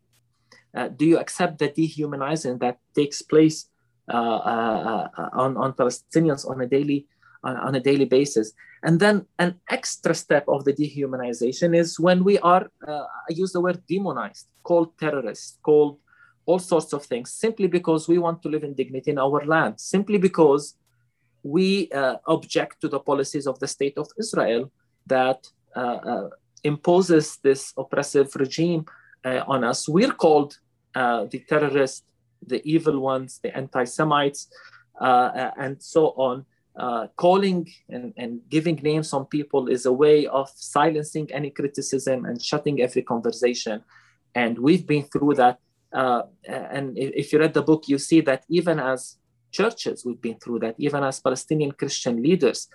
Uh, 0.75 0.89
do 0.89 1.05
you 1.05 1.17
accept 1.17 1.58
the 1.58 1.70
dehumanizing 1.70 2.60
that 2.60 2.77
takes 2.94 3.22
place 3.22 3.70
uh, 4.13 4.17
uh, 4.17 5.08
uh, 5.17 5.29
on, 5.34 5.58
on 5.58 5.74
Palestinians 5.74 6.48
on 6.48 6.62
a 6.62 6.67
daily 6.67 7.08
on, 7.46 7.56
on, 7.58 7.75
a 7.75 7.80
daily 7.80 8.06
basis? 8.06 8.48
And 8.84 9.00
then 9.00 9.25
an 9.40 9.52
extra 9.70 10.14
step 10.14 10.46
of 10.48 10.66
the 10.66 10.74
dehumanization 10.74 11.75
is 11.75 12.00
when 12.00 12.24
we 12.24 12.38
are, 12.40 12.70
I 12.88 13.32
use 13.44 13.52
the 13.54 13.62
word 13.62 13.82
demonized, 13.88 14.48
called 14.64 14.98
terrorists, 14.98 15.58
called 15.64 16.00
all 16.46 16.60
sorts 16.60 16.92
of 16.94 17.04
things, 17.06 17.32
simply 17.32 17.68
because 17.68 18.08
we 18.08 18.18
want 18.18 18.42
to 18.44 18.50
live 18.50 18.64
in 18.64 18.74
dignity 18.74 19.12
in 19.12 19.18
our 19.18 19.44
land, 19.46 19.80
simply 19.80 20.18
because 20.18 20.75
we 21.44 21.90
object 22.28 22.82
to 22.82 22.88
the 22.88 23.00
policies 23.00 23.48
of 23.48 23.58
the 23.60 23.68
state 23.68 23.98
of 23.98 24.08
Israel 24.20 24.72
that 25.08 25.40
imposes 26.66 27.38
this 27.38 27.74
oppressive 27.78 28.36
regime 28.36 28.86
uh, 29.24 29.44
on 29.48 29.64
us. 29.64 29.88
We're 29.88 30.12
called 30.12 30.58
uh, 30.94 31.25
the 31.25 31.40
terrorists, 31.40 32.04
the 32.46 32.62
evil 32.64 33.00
ones, 33.00 33.40
the 33.42 33.56
anti 33.56 33.84
Semites, 33.86 34.48
uh, 35.00 35.04
uh, 35.04 35.52
and 35.58 35.82
so 35.82 36.08
on. 36.18 36.46
Uh, 36.77 37.08
calling 37.15 37.65
and, 37.88 38.13
and 38.17 38.41
giving 38.50 38.75
names 38.84 39.13
on 39.13 39.25
people 39.27 39.70
is 39.70 39.86
a 39.86 39.94
way 39.94 40.27
of 40.27 40.50
silencing 40.55 41.25
any 41.32 41.50
criticism 41.50 42.25
and 42.25 42.41
shutting 42.41 42.82
every 42.82 43.01
conversation. 43.01 43.82
And 44.34 44.60
we've 44.60 44.86
been 44.86 45.03
through 45.03 45.36
that. 45.36 45.60
Uh, 45.94 46.24
and 46.48 46.98
if 46.98 47.32
you 47.32 47.39
read 47.39 47.53
the 47.53 47.62
book, 47.62 47.88
you 47.88 47.98
see 47.98 48.20
that 48.22 48.44
even 48.50 48.79
as 48.79 49.17
churches, 49.51 50.03
we've 50.05 50.22
been 50.22 50.38
through 50.38 50.60
that, 50.60 50.75
even 50.77 51.01
as 51.03 51.22
Palestinian 51.22 51.72
Christian 51.72 52.22
leaders, 52.22 52.67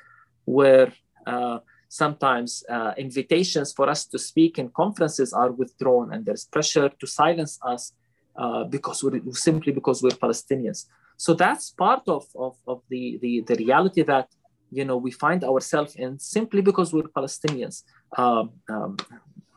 where 0.47 0.93
uh, 1.27 1.59
sometimes 1.91 2.65
uh, 2.71 2.95
invitations 2.97 3.73
for 3.73 3.91
us 3.91 4.07
to 4.07 4.19
speak 4.19 4.59
in 4.59 4.71
conferences 4.71 5.33
are 5.33 5.51
withdrawn 5.51 6.13
and 6.13 6.25
there's 6.25 6.47
pressure 6.47 6.89
to 7.01 7.07
silence 7.07 7.59
us 7.63 7.93
uh, 8.37 8.65
because 8.65 9.03
we're 9.03 9.21
simply 9.33 9.73
because 9.73 10.03
we're 10.03 10.11
Palestinians. 10.11 10.87
So 11.21 11.35
that's 11.35 11.69
part 11.69 12.05
of, 12.09 12.25
of, 12.35 12.57
of 12.67 12.81
the, 12.89 13.19
the, 13.21 13.43
the 13.47 13.55
reality 13.57 14.03
that 14.05 14.29
you 14.71 14.87
know 14.87 14.97
we 14.97 15.11
find 15.11 15.45
ourselves 15.45 15.95
in 15.97 16.19
simply 16.19 16.63
because 16.63 16.95
we're 16.95 17.13
Palestinians. 17.15 17.83
Um, 18.17 18.53
um, 18.71 18.97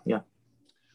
yeah. 0.06 0.20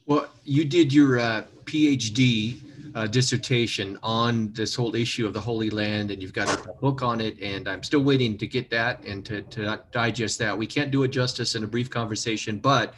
Well, 0.04 0.28
you 0.44 0.66
did 0.66 0.92
your 0.92 1.20
uh, 1.20 1.44
PhD 1.64 2.60
uh, 2.94 3.06
dissertation 3.06 3.98
on 4.02 4.52
this 4.52 4.74
whole 4.74 4.94
issue 4.94 5.26
of 5.26 5.32
the 5.32 5.40
Holy 5.40 5.70
Land, 5.70 6.10
and 6.10 6.20
you've 6.20 6.34
got 6.34 6.52
a 6.52 6.72
book 6.74 7.00
on 7.00 7.22
it, 7.22 7.40
and 7.40 7.66
I'm 7.66 7.82
still 7.82 8.02
waiting 8.02 8.36
to 8.36 8.46
get 8.46 8.68
that 8.68 9.02
and 9.06 9.24
to, 9.24 9.40
to 9.40 9.80
digest 9.90 10.38
that. 10.40 10.58
We 10.58 10.66
can't 10.66 10.90
do 10.90 11.02
it 11.04 11.08
justice 11.08 11.54
in 11.54 11.64
a 11.64 11.66
brief 11.66 11.88
conversation, 11.88 12.58
but 12.58 12.92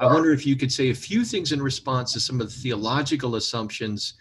I 0.00 0.06
wonder 0.06 0.32
if 0.32 0.44
you 0.44 0.56
could 0.56 0.72
say 0.72 0.90
a 0.90 0.94
few 0.94 1.24
things 1.24 1.52
in 1.52 1.62
response 1.62 2.12
to 2.14 2.18
some 2.18 2.40
of 2.40 2.48
the 2.48 2.58
theological 2.60 3.36
assumptions 3.36 4.14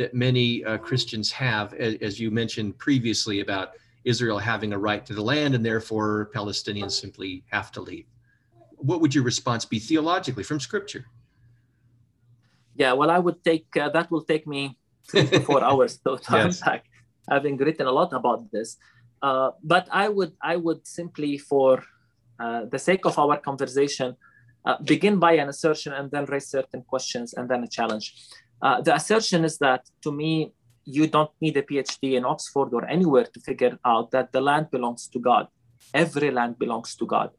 that 0.00 0.14
many 0.14 0.64
uh, 0.64 0.78
Christians 0.78 1.30
have, 1.30 1.74
as, 1.74 1.92
as, 2.00 2.18
you 2.18 2.30
mentioned 2.30 2.70
previously 2.78 3.40
about 3.46 3.68
Israel 4.12 4.38
having 4.38 4.72
a 4.72 4.78
right 4.88 5.04
to 5.08 5.12
the 5.18 5.24
land 5.32 5.54
and 5.54 5.62
therefore 5.70 6.30
Palestinians 6.34 6.92
simply 7.04 7.44
have 7.50 7.68
to 7.72 7.80
leave. 7.88 8.06
What 8.90 8.98
would 9.02 9.14
your 9.14 9.24
response 9.32 9.62
be 9.74 9.78
theologically 9.78 10.44
from 10.50 10.58
Scripture? 10.58 11.04
Yeah, 12.82 12.92
well, 12.98 13.10
I 13.10 13.18
would 13.18 13.44
take 13.44 13.66
uh, 13.76 13.90
that 13.96 14.10
will 14.10 14.24
take 14.32 14.46
me 14.46 14.62
three 15.06 15.26
to 15.26 15.40
four 15.40 15.62
hours 15.68 15.92
to, 16.04 16.10
to 16.16 16.32
yes. 16.32 16.44
unpack, 16.46 16.82
having 17.28 17.58
written 17.58 17.86
a 17.86 17.94
lot 18.00 18.10
about 18.20 18.40
this. 18.50 18.78
Uh, 19.20 19.50
but 19.62 19.84
I 20.04 20.08
would 20.08 20.32
I 20.40 20.56
would 20.64 20.86
simply, 20.98 21.36
for 21.36 21.84
uh, 22.44 22.64
the 22.72 22.80
sake 22.88 23.04
of 23.04 23.18
our 23.18 23.36
conversation, 23.48 24.16
uh, 24.64 24.76
begin 24.82 25.18
by 25.18 25.32
an 25.42 25.48
assertion 25.50 25.92
and 25.92 26.10
then 26.10 26.24
raise 26.24 26.46
certain 26.46 26.82
questions 26.92 27.34
and 27.34 27.50
then 27.50 27.64
a 27.64 27.68
challenge. 27.68 28.06
Uh, 28.62 28.80
the 28.80 28.94
assertion 28.94 29.44
is 29.44 29.58
that 29.58 29.88
to 30.02 30.12
me, 30.12 30.52
you 30.84 31.06
don't 31.06 31.30
need 31.40 31.56
a 31.56 31.62
PhD 31.62 32.14
in 32.14 32.24
Oxford 32.24 32.70
or 32.72 32.84
anywhere 32.86 33.24
to 33.24 33.40
figure 33.40 33.78
out 33.84 34.10
that 34.10 34.32
the 34.32 34.40
land 34.40 34.70
belongs 34.70 35.08
to 35.08 35.18
God. 35.18 35.46
Every 35.94 36.30
land 36.30 36.58
belongs 36.58 36.94
to 36.96 37.06
God. 37.06 37.30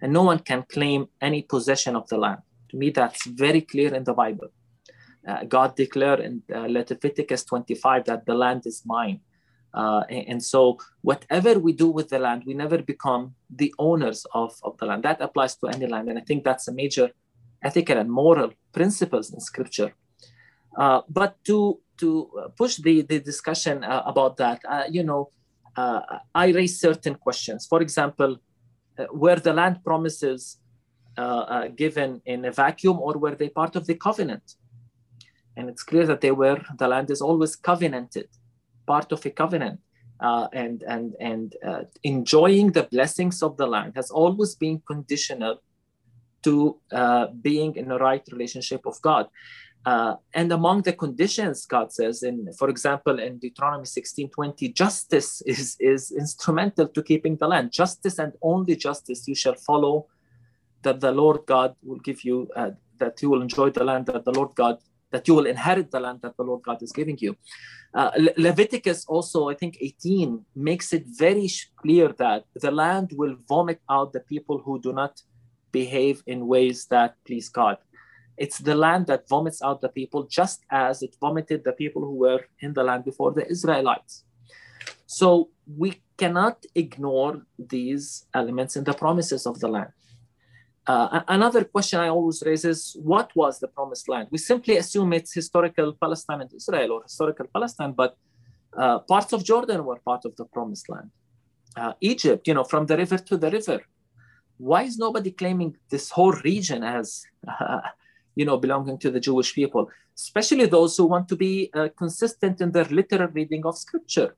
And 0.00 0.12
no 0.12 0.22
one 0.22 0.40
can 0.40 0.64
claim 0.68 1.06
any 1.20 1.42
possession 1.42 1.96
of 1.96 2.08
the 2.08 2.18
land. 2.18 2.40
To 2.70 2.76
me, 2.76 2.90
that's 2.90 3.26
very 3.26 3.62
clear 3.62 3.94
in 3.94 4.04
the 4.04 4.12
Bible. 4.12 4.48
Uh, 5.26 5.44
God 5.44 5.74
declared 5.74 6.20
in 6.20 6.42
uh, 6.54 6.66
Leviticus 6.66 7.44
25 7.44 8.04
that 8.04 8.26
the 8.26 8.34
land 8.34 8.62
is 8.66 8.82
mine. 8.84 9.20
Uh, 9.74 10.04
and, 10.08 10.28
and, 10.28 10.42
so, 10.42 10.78
whatever 11.02 11.58
we 11.58 11.72
do 11.72 11.88
with 11.88 12.08
the 12.08 12.18
land, 12.18 12.44
we 12.46 12.54
never 12.54 12.78
become 12.78 13.34
the 13.54 13.74
owners 13.78 14.24
of, 14.32 14.54
of 14.62 14.76
the 14.78 14.86
land. 14.86 15.02
That 15.02 15.20
applies 15.20 15.56
to 15.56 15.66
any 15.68 15.86
land. 15.86 16.08
And 16.08 16.18
I 16.18 16.22
think 16.22 16.44
that's 16.44 16.68
a 16.68 16.72
major 16.72 17.10
ethical 17.62 17.98
and 17.98 18.10
moral 18.10 18.52
principles 18.72 19.32
in 19.32 19.40
scripture. 19.40 19.92
Uh, 20.76 21.00
but 21.08 21.36
to, 21.44 21.80
to 21.98 22.30
push 22.56 22.76
the, 22.76 23.02
the 23.02 23.18
discussion 23.20 23.82
uh, 23.82 24.02
about 24.06 24.36
that, 24.36 24.60
uh, 24.68 24.84
you 24.90 25.02
know, 25.02 25.30
uh, 25.76 26.00
I 26.34 26.48
raise 26.48 26.80
certain 26.80 27.14
questions. 27.14 27.66
For 27.66 27.82
example, 27.82 28.36
were 29.12 29.36
the 29.36 29.52
land 29.52 29.84
promises 29.84 30.58
given 31.76 32.20
in 32.26 32.44
a 32.44 32.52
vacuum 32.52 32.98
or 33.00 33.18
were 33.18 33.34
they 33.34 33.48
part 33.48 33.76
of 33.76 33.86
the 33.86 33.94
covenant? 33.94 34.42
And 35.56 35.68
it's 35.70 35.82
clear 35.82 36.06
that 36.06 36.20
they 36.20 36.32
were, 36.32 36.60
the 36.78 36.88
land 36.88 37.10
is 37.10 37.20
always 37.20 37.56
covenanted 37.56 38.28
part 38.86 39.12
of 39.12 39.24
a 39.26 39.30
covenant. 39.30 39.80
Uh, 40.18 40.48
and 40.54 40.82
and 40.88 41.14
and 41.20 41.56
uh, 41.62 41.82
enjoying 42.02 42.72
the 42.72 42.84
blessings 42.84 43.42
of 43.42 43.54
the 43.58 43.66
land 43.66 43.92
has 43.94 44.10
always 44.10 44.54
been 44.54 44.80
conditional 44.86 45.60
to 46.42 46.80
uh, 46.90 47.26
being 47.42 47.76
in 47.76 47.88
the 47.88 47.98
right 47.98 48.22
relationship 48.32 48.80
of 48.86 48.98
God. 49.02 49.26
Uh, 49.86 50.16
and 50.34 50.50
among 50.50 50.82
the 50.82 50.92
conditions, 50.92 51.64
God 51.64 51.92
says, 51.92 52.24
in 52.24 52.36
for 52.58 52.68
example, 52.68 53.20
in 53.20 53.38
Deuteronomy 53.38 53.86
16:20, 53.86 54.74
justice 54.74 55.30
is 55.46 55.76
is 55.78 56.10
instrumental 56.10 56.88
to 56.88 57.02
keeping 57.10 57.36
the 57.36 57.46
land. 57.46 57.70
Justice 57.72 58.18
and 58.18 58.32
only 58.42 58.74
justice 58.74 59.28
you 59.28 59.36
shall 59.42 59.54
follow. 59.54 60.06
That 60.82 61.00
the 61.00 61.12
Lord 61.12 61.40
God 61.46 61.74
will 61.82 62.00
give 62.08 62.20
you, 62.24 62.48
uh, 62.54 62.72
that 62.98 63.22
you 63.22 63.30
will 63.30 63.42
enjoy 63.42 63.70
the 63.70 63.84
land 63.84 64.06
that 64.06 64.24
the 64.24 64.32
Lord 64.32 64.52
God 64.54 64.78
that 65.12 65.26
you 65.28 65.34
will 65.34 65.46
inherit 65.46 65.90
the 65.90 66.00
land 66.00 66.20
that 66.22 66.36
the 66.36 66.42
Lord 66.42 66.62
God 66.62 66.82
is 66.82 66.92
giving 66.92 67.18
you. 67.20 67.36
Uh, 67.94 68.10
Le- 68.18 68.36
Leviticus 68.36 69.04
also, 69.06 69.48
I 69.48 69.54
think 69.54 69.78
18, 69.80 70.44
makes 70.54 70.92
it 70.92 71.04
very 71.06 71.48
clear 71.76 72.08
that 72.18 72.44
the 72.54 72.70
land 72.70 73.12
will 73.14 73.36
vomit 73.48 73.80
out 73.88 74.12
the 74.12 74.20
people 74.20 74.58
who 74.58 74.80
do 74.80 74.92
not 74.92 75.20
behave 75.72 76.22
in 76.26 76.46
ways 76.46 76.86
that 76.86 77.14
please 77.26 77.48
God. 77.48 77.76
It's 78.36 78.58
the 78.58 78.74
land 78.74 79.06
that 79.06 79.28
vomits 79.28 79.62
out 79.62 79.80
the 79.80 79.88
people 79.88 80.24
just 80.24 80.64
as 80.70 81.02
it 81.02 81.16
vomited 81.20 81.64
the 81.64 81.72
people 81.72 82.02
who 82.02 82.16
were 82.16 82.42
in 82.60 82.74
the 82.74 82.84
land 82.84 83.04
before 83.04 83.32
the 83.32 83.48
Israelites. 83.48 84.24
So 85.06 85.50
we 85.66 86.02
cannot 86.16 86.64
ignore 86.74 87.42
these 87.58 88.26
elements 88.34 88.76
in 88.76 88.84
the 88.84 88.94
promises 88.94 89.46
of 89.46 89.60
the 89.60 89.68
land. 89.68 89.92
Uh, 90.86 91.20
another 91.26 91.64
question 91.64 91.98
I 91.98 92.08
always 92.08 92.42
raise 92.46 92.64
is 92.64 92.96
what 93.02 93.30
was 93.34 93.58
the 93.58 93.66
promised 93.66 94.08
land? 94.08 94.28
We 94.30 94.38
simply 94.38 94.76
assume 94.76 95.12
it's 95.12 95.32
historical 95.32 95.92
Palestine 96.00 96.42
and 96.42 96.52
Israel 96.54 96.92
or 96.92 97.02
historical 97.02 97.46
Palestine, 97.52 97.92
but 97.92 98.16
uh, 98.76 99.00
parts 99.00 99.32
of 99.32 99.42
Jordan 99.42 99.84
were 99.84 99.98
part 100.04 100.24
of 100.24 100.36
the 100.36 100.44
promised 100.44 100.88
land. 100.88 101.10
Uh, 101.76 101.92
Egypt, 102.00 102.46
you 102.46 102.54
know, 102.54 102.64
from 102.64 102.86
the 102.86 102.96
river 102.96 103.18
to 103.18 103.36
the 103.36 103.50
river. 103.50 103.80
Why 104.58 104.82
is 104.84 104.96
nobody 104.96 105.32
claiming 105.32 105.76
this 105.90 106.10
whole 106.10 106.32
region 106.32 106.84
as, 106.84 107.22
you 108.36 108.44
know, 108.44 108.56
belonging 108.56 108.98
to 108.98 109.10
the 109.10 109.18
Jewish 109.18 109.52
people, 109.54 109.90
especially 110.16 110.66
those 110.66 110.96
who 110.96 111.06
want 111.06 111.28
to 111.28 111.36
be 111.36 111.70
uh, 111.74 111.88
consistent 111.96 112.60
in 112.60 112.70
their 112.70 112.84
literal 112.84 113.28
reading 113.28 113.66
of 113.66 113.76
scripture? 113.76 114.36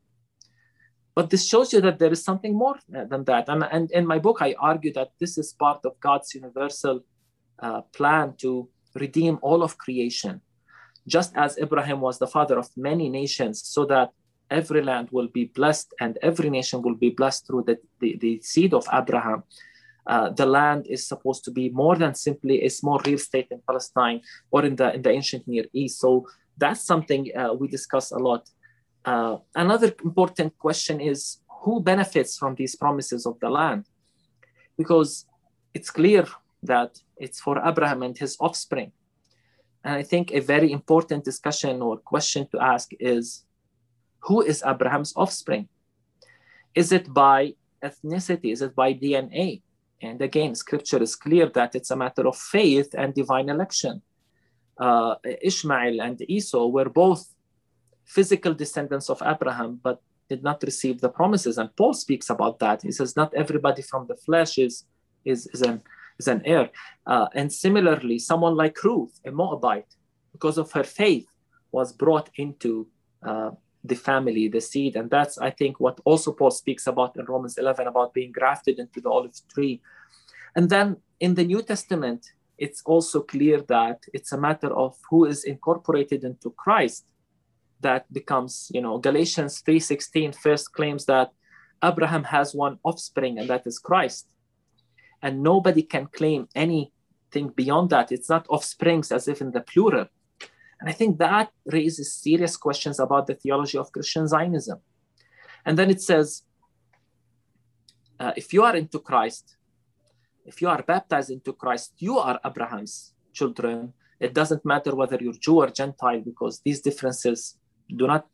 but 1.19 1.31
this 1.31 1.49
shows 1.49 1.73
you 1.73 1.81
that 1.81 1.99
there 1.99 2.13
is 2.13 2.23
something 2.23 2.55
more 2.55 2.77
than 2.89 3.25
that. 3.25 3.49
And, 3.49 3.65
and 3.73 3.91
in 3.91 4.07
my 4.07 4.21
book, 4.21 4.39
I 4.41 4.55
argue 4.57 4.93
that 4.93 5.11
this 5.19 5.37
is 5.37 5.53
part 5.53 5.81
of 5.85 5.99
God's 5.99 6.33
universal 6.33 7.01
uh, 7.59 7.81
plan 7.93 8.35
to 8.37 8.69
redeem 8.95 9.41
all 9.43 9.65
of 9.65 9.77
creation, 9.79 10.41
just 11.09 11.37
as 11.37 11.59
Abraham 11.59 12.01
was 12.01 12.21
the 12.21 12.29
father 12.29 12.57
of 12.57 12.69
many 12.77 13.09
nations, 13.09 13.65
so 13.65 13.85
that 13.87 14.13
every 14.49 14.81
land 14.81 15.09
will 15.11 15.27
be 15.27 15.47
blessed 15.47 15.93
and 16.01 16.19
every 16.23 16.51
nation 16.51 16.83
will 16.83 16.95
be 16.95 17.11
blessed 17.11 17.49
through 17.49 17.65
the, 17.67 17.79
the, 17.99 18.17
the 18.21 18.41
seed 18.41 18.73
of 18.73 18.87
Abraham. 18.93 19.43
Uh, 20.09 20.31
the 20.31 20.47
land 20.47 20.87
is 20.89 21.07
supposed 21.07 21.45
to 21.45 21.51
be 21.51 21.69
more 21.69 21.95
than 21.95 22.15
simply 22.15 22.65
a 22.65 22.71
small 22.71 22.99
real 23.05 23.17
estate 23.17 23.49
in 23.51 23.61
Palestine 23.69 24.23
or 24.51 24.65
in 24.65 24.75
the 24.75 24.95
in 24.95 25.03
the 25.03 25.11
ancient 25.11 25.47
Near 25.47 25.67
East. 25.75 26.01
So 26.01 26.27
that's 26.57 26.83
something 26.83 27.23
uh, 27.37 27.53
we 27.53 27.69
discuss 27.69 28.11
a 28.11 28.19
lot. 28.19 28.49
Uh, 29.05 29.37
another 29.55 29.93
important 30.03 30.57
question 30.59 31.01
is 31.01 31.39
who 31.63 31.81
benefits 31.81 32.39
from 32.39 32.55
these 32.55 32.75
promises 32.75 33.27
of 33.27 33.39
the 33.41 33.51
land? 33.51 33.85
Because 34.79 35.27
it's 35.75 35.91
clear 35.91 36.27
that 36.63 36.99
it's 37.19 37.41
for 37.41 37.61
Abraham 37.65 38.03
and 38.03 38.17
his 38.17 38.37
offspring. 38.41 38.93
And 39.85 39.95
I 39.95 40.03
think 40.03 40.33
a 40.33 40.41
very 40.41 40.73
important 40.73 41.25
discussion 41.25 41.83
or 41.83 41.99
question 41.99 42.49
to 42.53 42.61
ask 42.61 42.91
is 42.99 43.45
who 44.21 44.41
is 44.43 44.63
Abraham's 44.67 45.13
offspring? 45.17 45.69
Is 46.75 46.93
it 46.93 47.13
by 47.13 47.55
ethnicity? 47.83 48.53
Is 48.53 48.63
it 48.63 48.75
by 48.75 48.95
DNA? 48.95 49.63
And 50.01 50.21
again, 50.23 50.55
scripture 50.55 51.03
is 51.03 51.17
clear 51.17 51.49
that 51.51 51.75
it's 51.75 51.91
a 51.91 51.97
matter 51.97 52.27
of 52.27 52.37
faith 52.37 52.95
and 52.97 53.13
divine 53.15 53.49
election. 53.49 54.03
Uh, 54.79 55.17
Ishmael 55.43 56.01
and 56.01 56.21
Esau 56.29 56.67
were 56.67 56.89
both 56.89 57.27
physical 58.05 58.55
descendants 58.55 59.11
of 59.11 59.21
Abraham, 59.25 59.81
but 59.83 60.01
did 60.29 60.43
not 60.43 60.63
receive 60.63 61.01
the 61.01 61.09
promises. 61.09 61.59
And 61.59 61.75
Paul 61.77 61.95
speaks 61.95 62.31
about 62.31 62.59
that. 62.61 62.83
He 62.83 62.93
says, 62.93 63.17
Not 63.17 63.35
everybody 63.35 63.83
from 63.83 64.07
the 64.07 64.17
flesh 64.17 64.59
is, 64.59 64.85
is, 65.25 65.47
is, 65.49 65.63
an, 65.63 65.83
is 66.19 66.29
an 66.29 66.43
heir. 66.45 66.71
Uh, 67.07 67.27
and 67.35 67.53
similarly, 67.53 68.19
someone 68.19 68.55
like 68.55 68.83
Ruth, 68.85 69.19
a 69.27 69.31
Moabite, 69.31 69.95
because 70.33 70.59
of 70.59 70.71
her 70.73 70.85
faith, 70.85 71.27
was 71.73 71.93
brought 71.93 72.31
into 72.37 72.89
uh, 73.27 73.51
the 73.85 73.95
family, 73.95 74.49
the 74.49 74.61
seed. 74.61 74.97
And 74.97 75.11
that's, 75.11 75.39
I 75.39 75.51
think, 75.51 75.81
what 75.81 76.01
also 76.05 76.33
Paul 76.33 76.51
speaks 76.51 76.87
about 76.87 77.17
in 77.17 77.25
Romans 77.25 77.59
11 77.59 77.87
about 77.87 78.15
being 78.15 78.33
grafted 78.33 78.79
into 78.79 79.01
the 79.01 79.11
olive 79.11 79.35
tree. 79.53 79.81
And 80.57 80.69
then 80.69 80.97
in 81.21 81.35
the 81.35 81.45
New 81.45 81.63
Testament, 81.63 82.27
it's 82.59 82.83
also 82.85 83.21
clear 83.21 83.61
that 83.63 84.03
it's 84.13 84.33
a 84.33 84.39
matter 84.39 84.73
of 84.75 84.97
who 85.09 85.25
is 85.25 85.45
incorporated 85.45 86.25
into 86.25 86.51
Christ 86.51 87.07
that 87.81 88.13
becomes, 88.13 88.71
you 88.75 88.81
know, 88.81 88.99
Galatians 88.99 89.63
3:16 89.63 90.33
first 90.35 90.73
claims 90.73 91.05
that 91.07 91.31
Abraham 91.83 92.25
has 92.25 92.55
one 92.55 92.79
offspring 92.83 93.39
and 93.39 93.49
that 93.49 93.67
is 93.67 93.79
Christ. 93.79 94.29
And 95.23 95.43
nobody 95.43 95.83
can 95.83 96.07
claim 96.07 96.49
anything 96.55 97.51
beyond 97.55 97.91
that. 97.91 98.11
It's 98.11 98.29
not 98.29 98.47
offsprings 98.49 99.13
as 99.13 99.29
if 99.29 99.41
in 99.41 99.53
the 99.53 99.61
plural. 99.61 100.07
And 100.81 100.89
I 100.89 100.93
think 100.93 101.19
that 101.19 101.51
raises 101.67 102.15
serious 102.15 102.57
questions 102.57 103.01
about 103.01 103.27
the 103.27 103.35
theology 103.35 103.79
of 103.79 103.93
Christian 103.93 104.27
Zionism. 104.29 104.79
And 105.67 105.77
then 105.79 105.91
it 105.91 106.01
says, 106.01 106.43
uh, 108.21 108.33
if 108.37 108.53
you 108.53 108.63
are 108.63 108.77
into 108.77 108.99
Christ, 109.01 109.57
if 110.47 110.63
you 110.63 110.69
are 110.69 110.83
baptized 110.83 111.31
into 111.31 111.53
Christ, 111.53 111.95
you 111.99 112.19
are 112.19 112.41
Abraham's 112.45 113.13
children. 113.33 113.93
It 114.19 114.35
doesn't 114.35 114.65
matter 114.65 114.95
whether 114.95 115.19
you're 115.21 115.35
Jew 115.35 115.57
or 115.63 115.69
Gentile 115.69 116.21
because 116.21 116.61
these 116.65 116.81
differences 116.81 117.57
do 117.95 118.07
not 118.07 118.27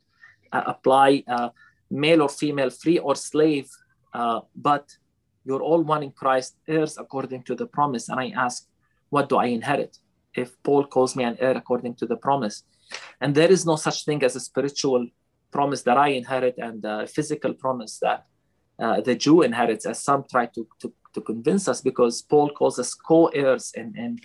uh, 0.53 0.63
apply 0.67 1.25
uh, 1.27 1.49
male 1.91 2.23
or 2.23 2.29
female, 2.29 2.71
free 2.71 2.99
or 2.99 3.15
slave, 3.15 3.69
uh, 4.13 4.41
but 4.55 4.97
you're 5.45 5.63
all 5.63 5.83
one 5.83 6.03
in 6.03 6.13
Christ, 6.13 6.57
heirs 6.69 6.97
according 6.99 7.43
to 7.45 7.55
the 7.55 7.67
promise. 7.67 8.09
And 8.09 8.21
I 8.21 8.33
ask, 8.37 8.67
what 9.11 9.29
do 9.29 9.37
I 9.37 9.47
inherit? 9.47 9.99
If 10.35 10.61
Paul 10.63 10.87
calls 10.87 11.17
me 11.17 11.25
an 11.25 11.37
heir 11.41 11.57
according 11.57 11.95
to 11.97 12.07
the 12.07 12.17
promise. 12.17 12.65
And 13.21 13.35
there 13.35 13.51
is 13.51 13.65
no 13.65 13.77
such 13.77 14.05
thing 14.05 14.23
as 14.23 14.37
a 14.37 14.41
spiritual 14.41 15.09
promise 15.51 15.83
that 15.83 15.97
I 15.97 16.09
inherit 16.09 16.57
and 16.59 16.85
a 16.85 17.07
physical 17.07 17.55
promise 17.55 17.99
that 18.01 18.27
uh, 18.79 19.01
the 19.01 19.15
Jew 19.15 19.43
inherits, 19.43 19.87
as 19.87 20.03
some 20.03 20.25
try 20.31 20.47
to, 20.47 20.67
to, 20.81 20.93
to, 21.15 21.21
convince 21.21 21.69
us, 21.69 21.81
because 21.81 22.23
Paul 22.23 22.51
calls 22.51 22.79
us 22.79 22.93
co 22.93 23.27
heirs 23.27 23.73
in, 23.77 23.97
in, 23.97 24.19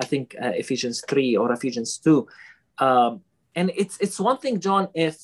I 0.00 0.04
think, 0.04 0.34
uh, 0.42 0.48
Ephesians 0.48 1.02
3 1.08 1.36
or 1.36 1.52
Ephesians 1.52 1.98
2. 1.98 2.26
Um, 2.78 3.20
and 3.54 3.70
it's, 3.76 3.96
it's 4.00 4.18
one 4.18 4.38
thing, 4.38 4.58
John, 4.58 4.88
if 4.94 5.16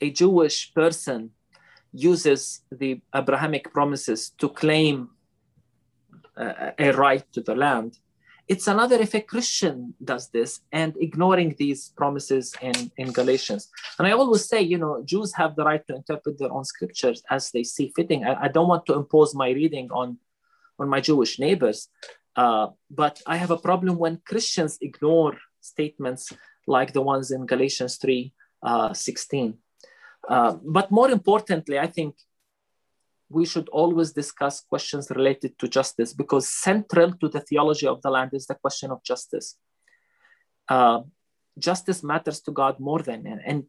a 0.00 0.10
Jewish 0.10 0.72
person 0.74 1.30
uses 1.92 2.60
the 2.70 3.00
Abrahamic 3.14 3.72
promises 3.72 4.30
to 4.38 4.48
claim 4.48 5.10
uh, 6.36 6.70
a 6.78 6.92
right 6.92 7.24
to 7.32 7.40
the 7.40 7.54
land 7.54 7.98
it's 8.48 8.68
another 8.68 8.96
if 8.96 9.14
a 9.14 9.20
Christian 9.20 9.94
does 10.02 10.28
this 10.28 10.60
and 10.70 10.94
ignoring 10.98 11.56
these 11.58 11.92
promises 11.96 12.54
in, 12.62 12.92
in 12.96 13.10
Galatians. 13.10 13.68
And 13.98 14.06
I 14.06 14.12
always 14.12 14.48
say, 14.48 14.60
you 14.60 14.78
know, 14.78 15.02
Jews 15.04 15.34
have 15.34 15.56
the 15.56 15.64
right 15.64 15.84
to 15.88 15.96
interpret 15.96 16.38
their 16.38 16.52
own 16.52 16.64
scriptures 16.64 17.22
as 17.28 17.50
they 17.50 17.64
see 17.64 17.92
fitting. 17.96 18.24
I, 18.24 18.44
I 18.44 18.48
don't 18.48 18.68
want 18.68 18.86
to 18.86 18.94
impose 18.94 19.34
my 19.34 19.50
reading 19.50 19.90
on, 19.90 20.18
on 20.78 20.88
my 20.88 21.00
Jewish 21.00 21.38
neighbors. 21.38 21.88
Uh, 22.36 22.68
but 22.90 23.20
I 23.26 23.36
have 23.36 23.50
a 23.50 23.56
problem 23.56 23.96
when 23.98 24.20
Christians 24.24 24.78
ignore 24.80 25.36
statements 25.60 26.32
like 26.66 26.92
the 26.92 27.02
ones 27.02 27.30
in 27.30 27.46
Galatians 27.46 27.96
3 27.96 28.32
uh, 28.62 28.92
16. 28.92 29.58
Uh, 30.28 30.56
but 30.64 30.90
more 30.90 31.10
importantly, 31.10 31.78
I 31.78 31.86
think 31.86 32.14
we 33.28 33.44
should 33.44 33.68
always 33.70 34.12
discuss 34.12 34.60
questions 34.60 35.10
related 35.10 35.58
to 35.58 35.68
justice 35.68 36.12
because 36.12 36.48
central 36.48 37.12
to 37.12 37.28
the 37.28 37.40
theology 37.40 37.86
of 37.86 38.00
the 38.02 38.10
land 38.10 38.30
is 38.32 38.46
the 38.46 38.54
question 38.54 38.90
of 38.90 39.02
justice. 39.02 39.56
Uh, 40.68 41.00
justice 41.58 42.02
matters 42.04 42.40
to 42.40 42.52
God 42.52 42.78
more 42.78 43.00
than, 43.00 43.26
and, 43.26 43.40
and 43.44 43.64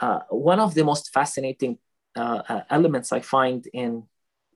uh, 0.00 0.20
one 0.30 0.60
of 0.60 0.74
the 0.74 0.84
most 0.84 1.12
fascinating 1.12 1.78
uh, 2.14 2.42
uh 2.48 2.60
elements 2.68 3.10
I 3.10 3.20
find 3.20 3.66
in 3.72 4.02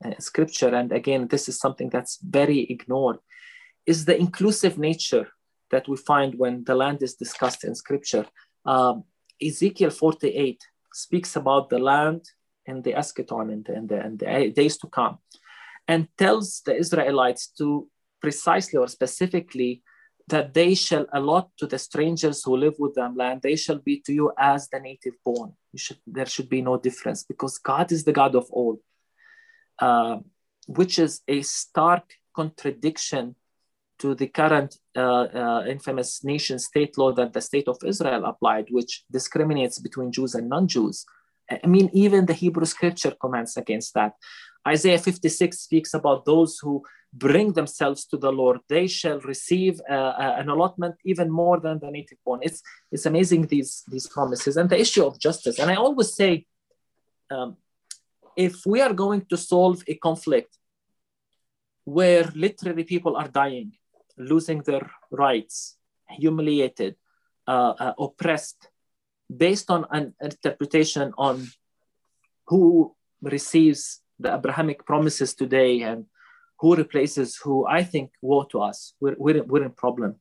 uh, 0.04 0.12
scripture, 0.18 0.74
and 0.74 0.92
again, 0.92 1.28
this 1.28 1.48
is 1.48 1.58
something 1.58 1.88
that's 1.88 2.18
very 2.22 2.60
ignored, 2.70 3.18
is 3.86 4.04
the 4.04 4.18
inclusive 4.18 4.78
nature 4.78 5.28
that 5.70 5.88
we 5.88 5.96
find 5.96 6.34
when 6.38 6.64
the 6.64 6.74
land 6.74 7.02
is 7.02 7.14
discussed 7.14 7.64
in 7.64 7.74
scripture. 7.74 8.26
Um, 8.64 9.04
Ezekiel 9.42 9.90
48 9.90 10.62
speaks 10.92 11.36
about 11.36 11.70
the 11.70 11.78
land 11.78 12.22
in 12.66 12.82
the 12.82 12.92
eschaton 12.92 13.52
in 13.52 13.62
the, 13.62 13.74
in 13.74 13.86
the, 13.86 14.24
the 14.24 14.50
days 14.50 14.76
to 14.76 14.88
come 14.88 15.18
and 15.88 16.08
tells 16.16 16.62
the 16.66 16.74
Israelites 16.76 17.48
to 17.58 17.88
precisely 18.20 18.78
or 18.78 18.88
specifically 18.88 19.82
that 20.28 20.54
they 20.54 20.74
shall 20.74 21.06
allot 21.12 21.50
to 21.58 21.66
the 21.66 21.78
strangers 21.78 22.42
who 22.42 22.56
live 22.56 22.74
with 22.78 22.94
them 22.94 23.16
land, 23.16 23.42
they 23.42 23.54
shall 23.54 23.78
be 23.78 24.00
to 24.00 24.12
you 24.12 24.32
as 24.36 24.68
the 24.68 24.80
native 24.80 25.14
born. 25.24 25.52
Should, 25.76 25.98
there 26.06 26.26
should 26.26 26.48
be 26.48 26.62
no 26.62 26.78
difference 26.78 27.22
because 27.22 27.58
God 27.58 27.92
is 27.92 28.02
the 28.04 28.12
God 28.12 28.34
of 28.34 28.46
all, 28.50 28.80
uh, 29.78 30.18
which 30.66 30.98
is 30.98 31.20
a 31.28 31.42
stark 31.42 32.14
contradiction 32.34 33.36
to 33.98 34.14
the 34.14 34.26
current 34.26 34.76
uh, 34.96 35.00
uh, 35.00 35.64
infamous 35.68 36.24
nation 36.24 36.58
state 36.58 36.98
law 36.98 37.12
that 37.12 37.32
the 37.32 37.40
state 37.40 37.68
of 37.68 37.78
Israel 37.84 38.24
applied, 38.24 38.66
which 38.70 39.04
discriminates 39.10 39.78
between 39.78 40.12
Jews 40.12 40.34
and 40.34 40.48
non 40.48 40.66
Jews. 40.66 41.06
I 41.50 41.66
mean, 41.66 41.90
even 41.92 42.26
the 42.26 42.32
Hebrew 42.32 42.66
scripture 42.66 43.14
comments 43.20 43.56
against 43.56 43.94
that. 43.94 44.14
Isaiah 44.66 44.98
56 44.98 45.58
speaks 45.58 45.94
about 45.94 46.24
those 46.24 46.58
who 46.58 46.82
bring 47.12 47.52
themselves 47.52 48.04
to 48.06 48.16
the 48.16 48.32
Lord. 48.32 48.60
They 48.68 48.86
shall 48.88 49.20
receive 49.20 49.80
uh, 49.88 49.92
uh, 49.92 50.34
an 50.38 50.48
allotment 50.48 50.96
even 51.04 51.30
more 51.30 51.60
than 51.60 51.78
the 51.78 51.90
native 51.90 52.18
born. 52.24 52.40
It's, 52.42 52.62
it's 52.90 53.06
amazing, 53.06 53.46
these, 53.46 53.84
these 53.88 54.08
promises. 54.08 54.56
And 54.56 54.68
the 54.68 54.80
issue 54.80 55.04
of 55.04 55.20
justice. 55.20 55.58
And 55.58 55.70
I 55.70 55.76
always 55.76 56.14
say, 56.14 56.46
um, 57.30 57.56
if 58.36 58.66
we 58.66 58.80
are 58.80 58.92
going 58.92 59.24
to 59.30 59.36
solve 59.36 59.82
a 59.86 59.94
conflict 59.94 60.58
where 61.84 62.24
literally 62.34 62.84
people 62.84 63.16
are 63.16 63.28
dying, 63.28 63.72
losing 64.18 64.62
their 64.62 64.90
rights, 65.10 65.76
humiliated, 66.08 66.96
uh, 67.46 67.74
uh 67.78 67.92
oppressed, 67.98 68.68
based 69.34 69.70
on 69.70 69.86
an 69.90 70.14
interpretation 70.20 71.12
on 71.18 71.48
who 72.46 72.94
receives 73.22 74.00
the 74.18 74.34
Abrahamic 74.34 74.86
promises 74.86 75.34
today 75.34 75.82
and 75.82 76.06
who 76.60 76.74
replaces 76.76 77.36
who, 77.36 77.66
I 77.66 77.82
think 77.82 78.12
woe 78.22 78.44
to 78.44 78.62
us. 78.62 78.94
We're, 79.00 79.16
we're, 79.18 79.42
we're 79.42 79.64
in 79.64 79.72
problem. 79.72 80.16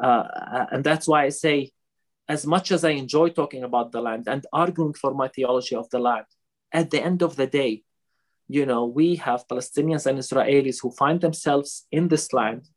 Uh, 0.00 0.66
and 0.70 0.84
that's 0.84 1.08
why 1.08 1.24
I 1.24 1.30
say, 1.30 1.72
as 2.28 2.46
much 2.46 2.70
as 2.72 2.84
I 2.84 2.90
enjoy 2.90 3.30
talking 3.30 3.64
about 3.64 3.90
the 3.90 4.02
land 4.02 4.28
and 4.28 4.44
arguing 4.52 4.92
for 4.92 5.14
my 5.14 5.28
theology 5.28 5.74
of 5.74 5.88
the 5.90 5.98
land, 5.98 6.26
at 6.72 6.90
the 6.90 7.02
end 7.02 7.22
of 7.22 7.36
the 7.36 7.46
day, 7.46 7.84
you 8.48 8.66
know, 8.66 8.84
we 8.84 9.16
have 9.16 9.48
Palestinians 9.48 10.06
and 10.06 10.18
Israelis 10.18 10.78
who 10.82 10.90
find 10.90 11.20
themselves 11.20 11.86
in 11.90 12.08
this 12.08 12.32
land, 12.32 12.68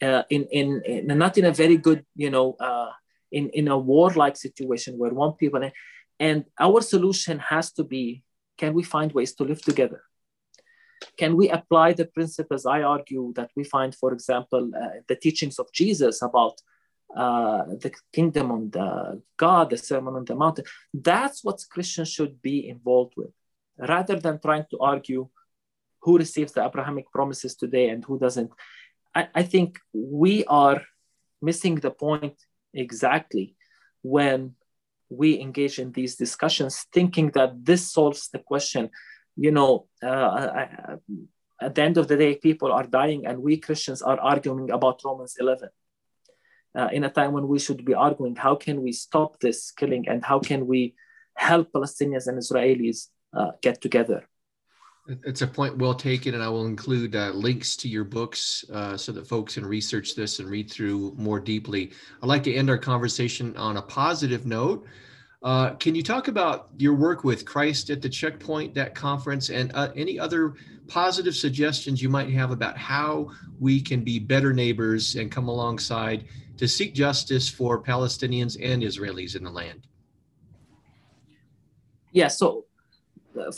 uh, 0.00 0.24
in, 0.30 0.46
in, 0.50 0.82
in 0.84 1.18
not 1.18 1.38
in 1.38 1.44
a 1.44 1.52
very 1.52 1.76
good, 1.76 2.04
you 2.16 2.30
know, 2.30 2.56
uh, 2.58 2.90
in, 3.32 3.48
in 3.50 3.68
a 3.68 3.78
warlike 3.78 4.36
situation 4.36 4.98
where 4.98 5.12
one 5.12 5.32
people 5.32 5.62
and 6.20 6.44
our 6.60 6.80
solution 6.82 7.38
has 7.38 7.72
to 7.72 7.84
be 7.84 8.22
can 8.58 8.74
we 8.74 8.82
find 8.82 9.10
ways 9.12 9.34
to 9.34 9.44
live 9.44 9.62
together? 9.62 10.02
Can 11.16 11.36
we 11.36 11.48
apply 11.48 11.94
the 11.94 12.04
principles 12.04 12.64
I 12.64 12.82
argue 12.82 13.32
that 13.34 13.50
we 13.56 13.64
find, 13.64 13.92
for 13.94 14.12
example, 14.12 14.70
uh, 14.74 15.00
the 15.08 15.16
teachings 15.16 15.58
of 15.58 15.66
Jesus 15.72 16.22
about 16.22 16.60
uh, 17.16 17.64
the 17.84 17.92
kingdom 18.12 18.52
on 18.52 18.70
the 18.70 19.20
God, 19.36 19.70
the 19.70 19.78
Sermon 19.78 20.14
on 20.14 20.24
the 20.24 20.36
Mountain? 20.36 20.66
That's 20.94 21.42
what 21.42 21.64
Christians 21.70 22.10
should 22.10 22.40
be 22.40 22.68
involved 22.68 23.14
with, 23.16 23.32
rather 23.78 24.16
than 24.24 24.38
trying 24.38 24.66
to 24.70 24.78
argue 24.78 25.28
who 26.02 26.18
receives 26.18 26.52
the 26.52 26.64
Abrahamic 26.64 27.10
promises 27.10 27.56
today 27.56 27.88
and 27.88 28.04
who 28.04 28.18
doesn't. 28.18 28.52
I, 29.14 29.28
I 29.34 29.42
think 29.42 29.78
we 29.92 30.44
are 30.44 30.82
missing 31.40 31.76
the 31.76 31.90
point 31.90 32.36
exactly. 32.74 33.54
When 34.02 34.54
we 35.12 35.40
engage 35.40 35.78
in 35.78 35.92
these 35.92 36.16
discussions 36.16 36.86
thinking 36.92 37.30
that 37.30 37.64
this 37.64 37.92
solves 37.92 38.28
the 38.32 38.38
question 38.38 38.90
you 39.36 39.50
know 39.50 39.86
uh, 40.02 40.66
at 41.60 41.74
the 41.74 41.82
end 41.82 41.96
of 41.96 42.08
the 42.08 42.16
day 42.16 42.34
people 42.34 42.72
are 42.72 42.84
dying 42.84 43.26
and 43.26 43.38
we 43.38 43.56
christians 43.56 44.02
are 44.02 44.18
arguing 44.20 44.70
about 44.70 45.02
romans 45.04 45.36
11 45.38 45.68
uh, 46.78 46.88
in 46.92 47.04
a 47.04 47.10
time 47.10 47.32
when 47.32 47.46
we 47.46 47.58
should 47.58 47.84
be 47.84 47.94
arguing 47.94 48.36
how 48.36 48.54
can 48.54 48.82
we 48.82 48.92
stop 48.92 49.38
this 49.40 49.70
killing 49.70 50.08
and 50.08 50.24
how 50.24 50.38
can 50.38 50.66
we 50.66 50.94
help 51.34 51.70
palestinians 51.72 52.26
and 52.26 52.38
israelis 52.38 53.08
uh, 53.36 53.52
get 53.62 53.80
together 53.80 54.26
it's 55.06 55.42
a 55.42 55.46
point 55.46 55.78
well 55.78 55.94
taken, 55.94 56.34
and 56.34 56.42
I 56.42 56.48
will 56.48 56.66
include 56.66 57.16
uh, 57.16 57.30
links 57.30 57.76
to 57.76 57.88
your 57.88 58.04
books 58.04 58.64
uh, 58.72 58.96
so 58.96 59.10
that 59.12 59.26
folks 59.26 59.54
can 59.54 59.66
research 59.66 60.14
this 60.14 60.38
and 60.38 60.48
read 60.48 60.70
through 60.70 61.14
more 61.16 61.40
deeply. 61.40 61.92
I'd 62.22 62.28
like 62.28 62.44
to 62.44 62.54
end 62.54 62.70
our 62.70 62.78
conversation 62.78 63.56
on 63.56 63.78
a 63.78 63.82
positive 63.82 64.46
note. 64.46 64.86
Uh, 65.42 65.70
can 65.74 65.96
you 65.96 66.04
talk 66.04 66.28
about 66.28 66.68
your 66.78 66.94
work 66.94 67.24
with 67.24 67.44
Christ 67.44 67.90
at 67.90 68.00
the 68.00 68.08
Checkpoint, 68.08 68.74
that 68.74 68.94
conference, 68.94 69.50
and 69.50 69.72
uh, 69.74 69.90
any 69.96 70.18
other 70.20 70.54
positive 70.86 71.34
suggestions 71.34 72.00
you 72.00 72.08
might 72.08 72.30
have 72.30 72.52
about 72.52 72.76
how 72.78 73.28
we 73.58 73.80
can 73.80 74.04
be 74.04 74.20
better 74.20 74.52
neighbors 74.52 75.16
and 75.16 75.32
come 75.32 75.48
alongside 75.48 76.26
to 76.58 76.68
seek 76.68 76.94
justice 76.94 77.48
for 77.48 77.82
Palestinians 77.82 78.56
and 78.62 78.84
Israelis 78.84 79.34
in 79.34 79.42
the 79.42 79.50
land? 79.50 79.88
Yeah, 82.12 82.28
so 82.28 82.66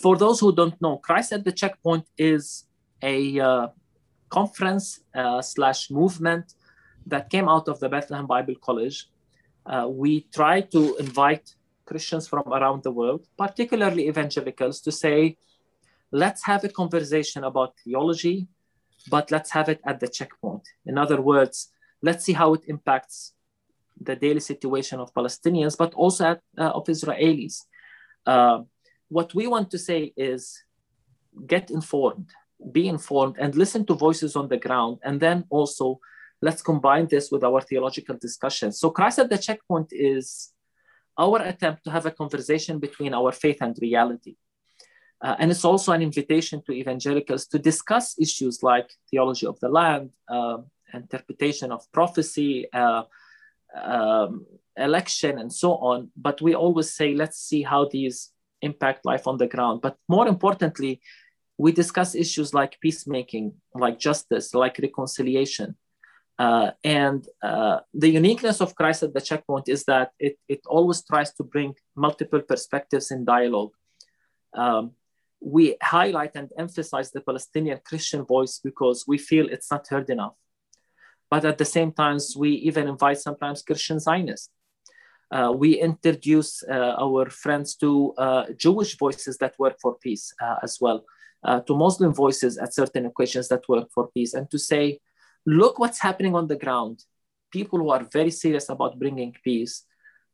for 0.01 0.17
those 0.17 0.41
who 0.41 0.55
don't 0.55 0.81
know, 0.81 0.97
Christ 0.99 1.33
at 1.33 1.45
the 1.45 1.53
Checkpoint 1.53 2.07
is 2.17 2.65
a 3.03 3.41
uh, 3.41 3.69
conference 4.29 5.01
uh, 5.15 5.43
slash 5.43 5.91
movement 5.91 6.55
that 7.07 7.31
came 7.31 7.49
out 7.49 7.69
of 7.69 7.81
the 7.81 7.89
Bethlehem 7.89 8.27
Bible 8.27 8.55
College. 8.61 9.09
Uh, 9.67 9.87
we 9.91 10.23
try 10.33 10.61
to 10.61 10.97
invite 10.97 11.55
Christians 11.85 12.27
from 12.27 12.45
around 12.47 12.83
the 12.83 12.91
world, 12.91 13.27
particularly 13.37 14.09
evangelicals, 14.09 14.81
to 14.81 14.93
say, 14.93 15.37
let's 16.11 16.45
have 16.45 16.65
a 16.65 16.69
conversation 16.69 17.45
about 17.45 17.75
theology, 17.83 18.49
but 19.11 19.31
let's 19.31 19.51
have 19.51 19.69
it 19.69 19.81
at 19.85 20.01
the 20.01 20.09
checkpoint. 20.09 20.67
In 20.87 20.97
other 20.97 21.21
words, 21.21 21.71
let's 22.03 22.25
see 22.25 22.33
how 22.33 22.55
it 22.55 22.63
impacts 22.67 23.35
the 24.01 24.17
daily 24.17 24.41
situation 24.41 24.99
of 25.01 25.13
Palestinians, 25.15 25.77
but 25.77 25.93
also 25.95 26.25
at, 26.33 26.41
uh, 26.59 26.71
of 26.71 26.87
Israelis. 26.87 27.63
What 29.15 29.33
we 29.33 29.47
want 29.47 29.71
to 29.71 29.79
say 29.79 30.13
is 30.17 30.43
get 31.47 31.71
informed, 31.71 32.31
be 32.73 32.89
informed, 32.89 33.37
and 33.39 33.55
listen 33.55 33.87
to 33.87 33.95
voices 33.95 34.35
on 34.35 34.49
the 34.49 34.57
ground. 34.67 34.99
And 35.05 35.21
then 35.21 35.45
also, 35.51 36.01
let's 36.43 36.63
combine 36.63 37.07
this 37.07 37.31
with 37.31 37.45
our 37.45 37.61
theological 37.61 38.17
discussion. 38.17 38.73
So, 38.73 38.91
Christ 38.91 39.21
at 39.21 39.31
the 39.31 39.39
Checkpoint 39.39 39.91
is 39.93 40.51
our 41.17 41.39
attempt 41.43 41.85
to 41.85 41.93
have 41.93 42.07
a 42.07 42.11
conversation 42.11 42.81
between 42.81 43.15
our 43.15 43.31
faith 43.31 43.59
and 43.61 43.79
reality. 43.81 44.35
Uh, 45.25 45.37
and 45.39 45.53
it's 45.53 45.65
also 45.65 45.93
an 45.93 46.03
invitation 46.03 46.61
to 46.67 46.73
evangelicals 46.73 47.47
to 47.47 47.59
discuss 47.61 48.19
issues 48.19 48.65
like 48.65 48.91
theology 49.09 49.47
of 49.47 49.61
the 49.61 49.69
land, 49.69 50.11
uh, 50.29 50.59
interpretation 50.93 51.71
of 51.71 51.81
prophecy, 51.93 52.67
uh, 52.73 53.05
um, 53.81 54.45
election, 54.77 55.39
and 55.39 55.53
so 55.53 55.71
on. 55.77 56.11
But 56.17 56.43
we 56.43 56.57
always 56.57 56.93
say, 56.93 57.15
let's 57.15 57.39
see 57.39 57.63
how 57.63 57.89
these 57.89 58.34
impact 58.65 59.05
life 59.05 59.27
on 59.27 59.37
the 59.39 59.47
ground. 59.47 59.81
But 59.83 59.97
more 60.09 60.27
importantly, 60.27 61.01
we 61.57 61.73
discuss 61.73 62.15
issues 62.15 62.53
like 62.53 62.81
peacemaking, 62.81 63.55
like 63.75 63.99
justice, 63.99 64.55
like 64.55 64.79
reconciliation. 64.79 65.77
Uh, 66.37 66.71
and 66.83 67.25
uh, 67.43 67.79
the 67.93 68.09
uniqueness 68.09 68.61
of 68.61 68.75
Christ 68.75 69.05
at 69.05 69.15
the 69.15 69.21
checkpoint 69.21 69.69
is 69.69 69.85
that 69.85 70.11
it, 70.19 70.37
it 70.49 70.61
always 70.67 71.05
tries 71.05 71.33
to 71.35 71.45
bring 71.45 71.75
multiple 71.95 72.41
perspectives 72.41 73.13
in 73.13 73.25
dialogue. 73.25 73.73
Um, 74.53 74.93
we 75.41 75.77
highlight 75.81 76.33
and 76.35 76.51
emphasize 76.59 77.11
the 77.11 77.21
Palestinian 77.21 77.79
Christian 77.85 78.25
voice 78.25 78.61
because 78.65 79.05
we 79.07 79.19
feel 79.19 79.49
it's 79.49 79.71
not 79.71 79.87
heard 79.89 80.11
enough. 80.11 80.35
But 81.31 81.45
at 81.45 81.59
the 81.59 81.65
same 81.65 81.93
time, 81.93 82.19
we 82.37 82.51
even 82.69 82.89
invite 82.89 83.19
sometimes 83.19 83.63
Christian 83.63 84.01
Zionists 84.01 84.51
uh, 85.31 85.53
we 85.57 85.81
introduce 85.81 86.63
uh, 86.65 86.95
our 86.99 87.31
friends 87.31 87.75
to 87.77 88.15
uh, 88.19 88.45
Jewish 88.57 88.97
voices 88.99 89.37
that 89.39 89.59
work 89.59 89.77
for 89.81 89.97
peace 89.99 90.33
as 90.63 90.79
well, 90.81 91.05
to 91.67 91.77
Muslim 91.77 92.15
voices 92.15 92.59
at 92.59 92.75
certain 92.75 93.07
occasions 93.07 93.49
that 93.49 93.69
work 93.69 93.89
for 93.93 94.09
peace, 94.15 94.35
and 94.35 94.51
to 94.51 94.59
say, 94.59 95.01
look 95.47 95.79
what's 95.79 96.01
happening 96.01 96.35
on 96.35 96.47
the 96.47 96.57
ground. 96.57 97.05
People 97.51 97.79
who 97.79 97.91
are 97.91 98.07
very 98.13 98.31
serious 98.31 98.69
about 98.69 98.99
bringing 98.99 99.35
peace, 99.45 99.85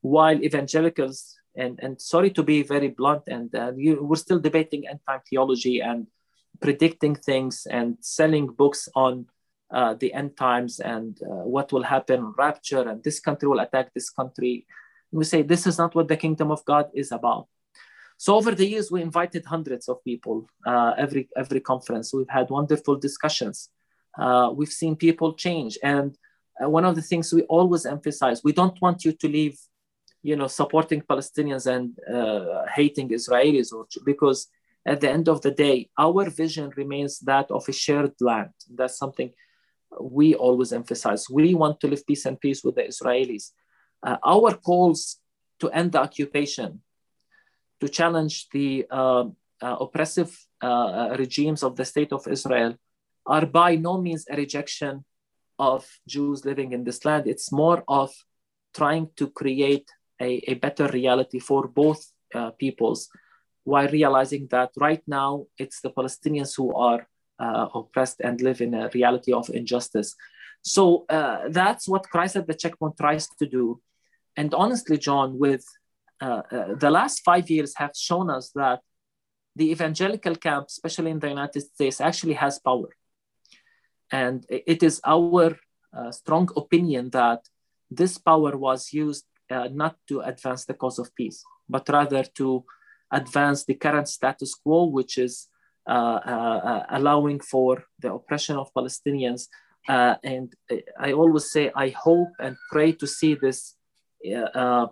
while 0.00 0.42
evangelicals, 0.42 1.36
and, 1.56 1.78
and 1.82 2.00
sorry 2.00 2.30
to 2.30 2.42
be 2.42 2.62
very 2.62 2.88
blunt, 2.88 3.22
and 3.26 3.54
uh, 3.54 3.72
you, 3.76 4.02
we're 4.02 4.16
still 4.16 4.38
debating 4.38 4.86
end 4.86 5.00
time 5.08 5.20
theology 5.28 5.80
and 5.80 6.06
predicting 6.60 7.14
things 7.14 7.66
and 7.70 7.96
selling 8.00 8.46
books 8.46 8.88
on 8.94 9.26
uh, 9.72 9.94
the 9.94 10.12
end 10.12 10.36
times 10.36 10.80
and 10.80 11.18
uh, 11.22 11.44
what 11.54 11.72
will 11.72 11.82
happen, 11.82 12.34
rapture, 12.36 12.88
and 12.88 13.02
this 13.02 13.20
country 13.20 13.48
will 13.48 13.60
attack 13.60 13.92
this 13.94 14.10
country 14.10 14.66
we 15.12 15.24
say 15.24 15.42
this 15.42 15.66
is 15.66 15.78
not 15.78 15.94
what 15.94 16.08
the 16.08 16.16
kingdom 16.16 16.50
of 16.50 16.64
God 16.64 16.86
is 16.94 17.12
about. 17.12 17.48
So 18.16 18.36
over 18.36 18.54
the 18.54 18.66
years, 18.66 18.90
we 18.90 19.00
invited 19.02 19.44
hundreds 19.46 19.88
of 19.88 20.04
people 20.04 20.46
uh, 20.66 20.92
every 20.98 21.28
every 21.36 21.60
conference. 21.60 22.12
We've 22.12 22.28
had 22.28 22.50
wonderful 22.50 22.96
discussions. 22.96 23.70
Uh, 24.18 24.50
we've 24.54 24.72
seen 24.72 24.96
people 24.96 25.34
change, 25.34 25.78
and 25.82 26.16
uh, 26.62 26.68
one 26.68 26.84
of 26.84 26.96
the 26.96 27.02
things 27.02 27.32
we 27.32 27.42
always 27.42 27.86
emphasize: 27.86 28.44
we 28.44 28.52
don't 28.52 28.80
want 28.82 29.04
you 29.04 29.12
to 29.12 29.28
leave, 29.28 29.58
you 30.22 30.36
know, 30.36 30.48
supporting 30.48 31.00
Palestinians 31.00 31.66
and 31.66 31.98
uh, 32.14 32.66
hating 32.74 33.08
Israelis, 33.08 33.72
or 33.72 33.86
because 34.04 34.48
at 34.84 35.00
the 35.00 35.10
end 35.10 35.28
of 35.28 35.40
the 35.40 35.50
day, 35.50 35.88
our 35.98 36.28
vision 36.28 36.70
remains 36.76 37.20
that 37.20 37.50
of 37.50 37.66
a 37.68 37.72
shared 37.72 38.12
land. 38.20 38.50
That's 38.74 38.98
something 38.98 39.30
we 40.00 40.34
always 40.34 40.72
emphasize. 40.72 41.28
We 41.30 41.54
want 41.54 41.80
to 41.80 41.88
live 41.88 42.06
peace 42.06 42.26
and 42.26 42.40
peace 42.40 42.62
with 42.62 42.76
the 42.76 42.82
Israelis 42.82 43.52
uh, 44.02 44.16
our 44.24 44.54
calls 44.54 45.18
to 45.60 45.70
end 45.70 45.92
the 45.92 46.00
occupation, 46.00 46.80
to 47.80 47.88
challenge 47.88 48.48
the 48.50 48.86
uh, 48.90 49.24
uh, 49.60 49.76
oppressive 49.80 50.36
uh, 50.60 51.14
regimes 51.18 51.62
of 51.62 51.76
the 51.76 51.84
state 51.84 52.12
of 52.12 52.26
Israel, 52.28 52.74
are 53.26 53.46
by 53.46 53.76
no 53.76 54.00
means 54.00 54.24
a 54.30 54.36
rejection 54.36 55.04
of 55.58 55.86
Jews 56.08 56.44
living 56.44 56.72
in 56.72 56.84
this 56.84 57.04
land. 57.04 57.26
It's 57.26 57.52
more 57.52 57.84
of 57.86 58.10
trying 58.74 59.10
to 59.16 59.28
create 59.28 59.88
a, 60.20 60.42
a 60.48 60.54
better 60.54 60.88
reality 60.88 61.38
for 61.38 61.68
both 61.68 62.02
uh, 62.34 62.50
peoples 62.52 63.08
while 63.64 63.88
realizing 63.88 64.46
that 64.50 64.70
right 64.78 65.02
now 65.06 65.46
it's 65.58 65.80
the 65.80 65.90
Palestinians 65.90 66.56
who 66.56 66.74
are 66.74 67.06
uh, 67.40 67.68
oppressed 67.74 68.20
and 68.20 68.40
live 68.40 68.60
in 68.60 68.74
a 68.74 68.90
reality 68.94 69.32
of 69.32 69.48
injustice. 69.50 70.14
So 70.62 71.06
uh, 71.08 71.48
that's 71.48 71.88
what 71.88 72.10
Christ 72.10 72.36
at 72.36 72.46
the 72.46 72.54
checkpoint 72.54 72.96
tries 72.98 73.26
to 73.38 73.46
do 73.46 73.80
and 74.36 74.54
honestly, 74.54 74.98
John, 74.98 75.38
with 75.38 75.64
uh, 76.20 76.42
uh, 76.50 76.74
the 76.74 76.90
last 76.90 77.22
five 77.24 77.50
years 77.50 77.74
have 77.76 77.92
shown 77.94 78.30
us 78.30 78.50
that 78.54 78.80
the 79.56 79.70
evangelical 79.70 80.36
camp, 80.36 80.66
especially 80.68 81.10
in 81.10 81.18
the 81.18 81.28
United 81.28 81.60
States, 81.60 82.00
actually 82.00 82.34
has 82.34 82.58
power. 82.58 82.88
And 84.10 84.44
it 84.48 84.82
is 84.82 85.00
our 85.04 85.58
uh, 85.92 86.10
strong 86.10 86.48
opinion 86.56 87.10
that 87.10 87.40
this 87.90 88.18
power 88.18 88.56
was 88.56 88.92
used 88.92 89.24
uh, 89.50 89.68
not 89.72 89.96
to 90.08 90.20
advance 90.20 90.64
the 90.64 90.74
cause 90.74 90.98
of 90.98 91.14
peace, 91.14 91.42
but 91.68 91.88
rather 91.88 92.24
to 92.40 92.64
advance 93.10 93.64
the 93.64 93.74
current 93.74 94.08
status 94.08 94.54
quo, 94.54 94.84
which 94.84 95.18
is 95.18 95.48
allowing 95.90 97.40
for 97.40 97.84
the 97.98 98.12
oppression 98.12 98.56
of 98.56 98.72
Palestinians. 98.74 99.48
and 99.88 100.54
I 100.98 101.12
always 101.12 101.50
say, 101.50 101.70
I 101.74 101.88
hope 101.90 102.32
and 102.38 102.56
pray 102.70 102.92
to 102.92 103.06
see 103.06 103.34
this 103.34 103.76
uh, 104.54 104.86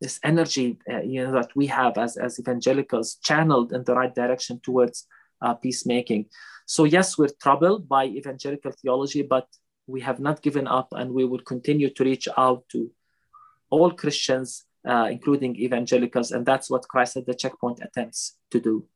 this 0.00 0.20
energy 0.22 0.78
uh, 0.90 1.00
you 1.00 1.24
know 1.24 1.32
that 1.32 1.50
we 1.56 1.66
have 1.66 1.96
as, 1.96 2.16
as 2.16 2.38
evangelicals 2.38 3.16
channeled 3.22 3.72
in 3.72 3.82
the 3.84 3.94
right 3.94 4.14
direction 4.14 4.60
towards 4.60 5.06
uh, 5.40 5.54
peacemaking 5.54 6.26
so 6.66 6.84
yes 6.84 7.16
we're 7.16 7.40
troubled 7.40 7.88
by 7.88 8.04
evangelical 8.04 8.72
theology 8.72 9.22
but 9.22 9.46
we 9.86 10.00
have 10.00 10.20
not 10.20 10.42
given 10.42 10.66
up 10.66 10.88
and 10.92 11.10
we 11.12 11.24
will 11.24 11.40
continue 11.40 11.88
to 11.88 12.04
reach 12.04 12.28
out 12.36 12.64
to 12.68 12.90
all 13.70 13.90
christians 13.90 14.64
uh, 14.86 15.08
including 15.10 15.56
evangelicals 15.56 16.32
and 16.32 16.44
that's 16.44 16.68
what 16.68 16.88
christ 16.88 17.16
at 17.16 17.26
the 17.26 17.34
checkpoint 17.34 17.80
attempts 17.82 18.36
to 18.50 18.60
do 18.60 18.86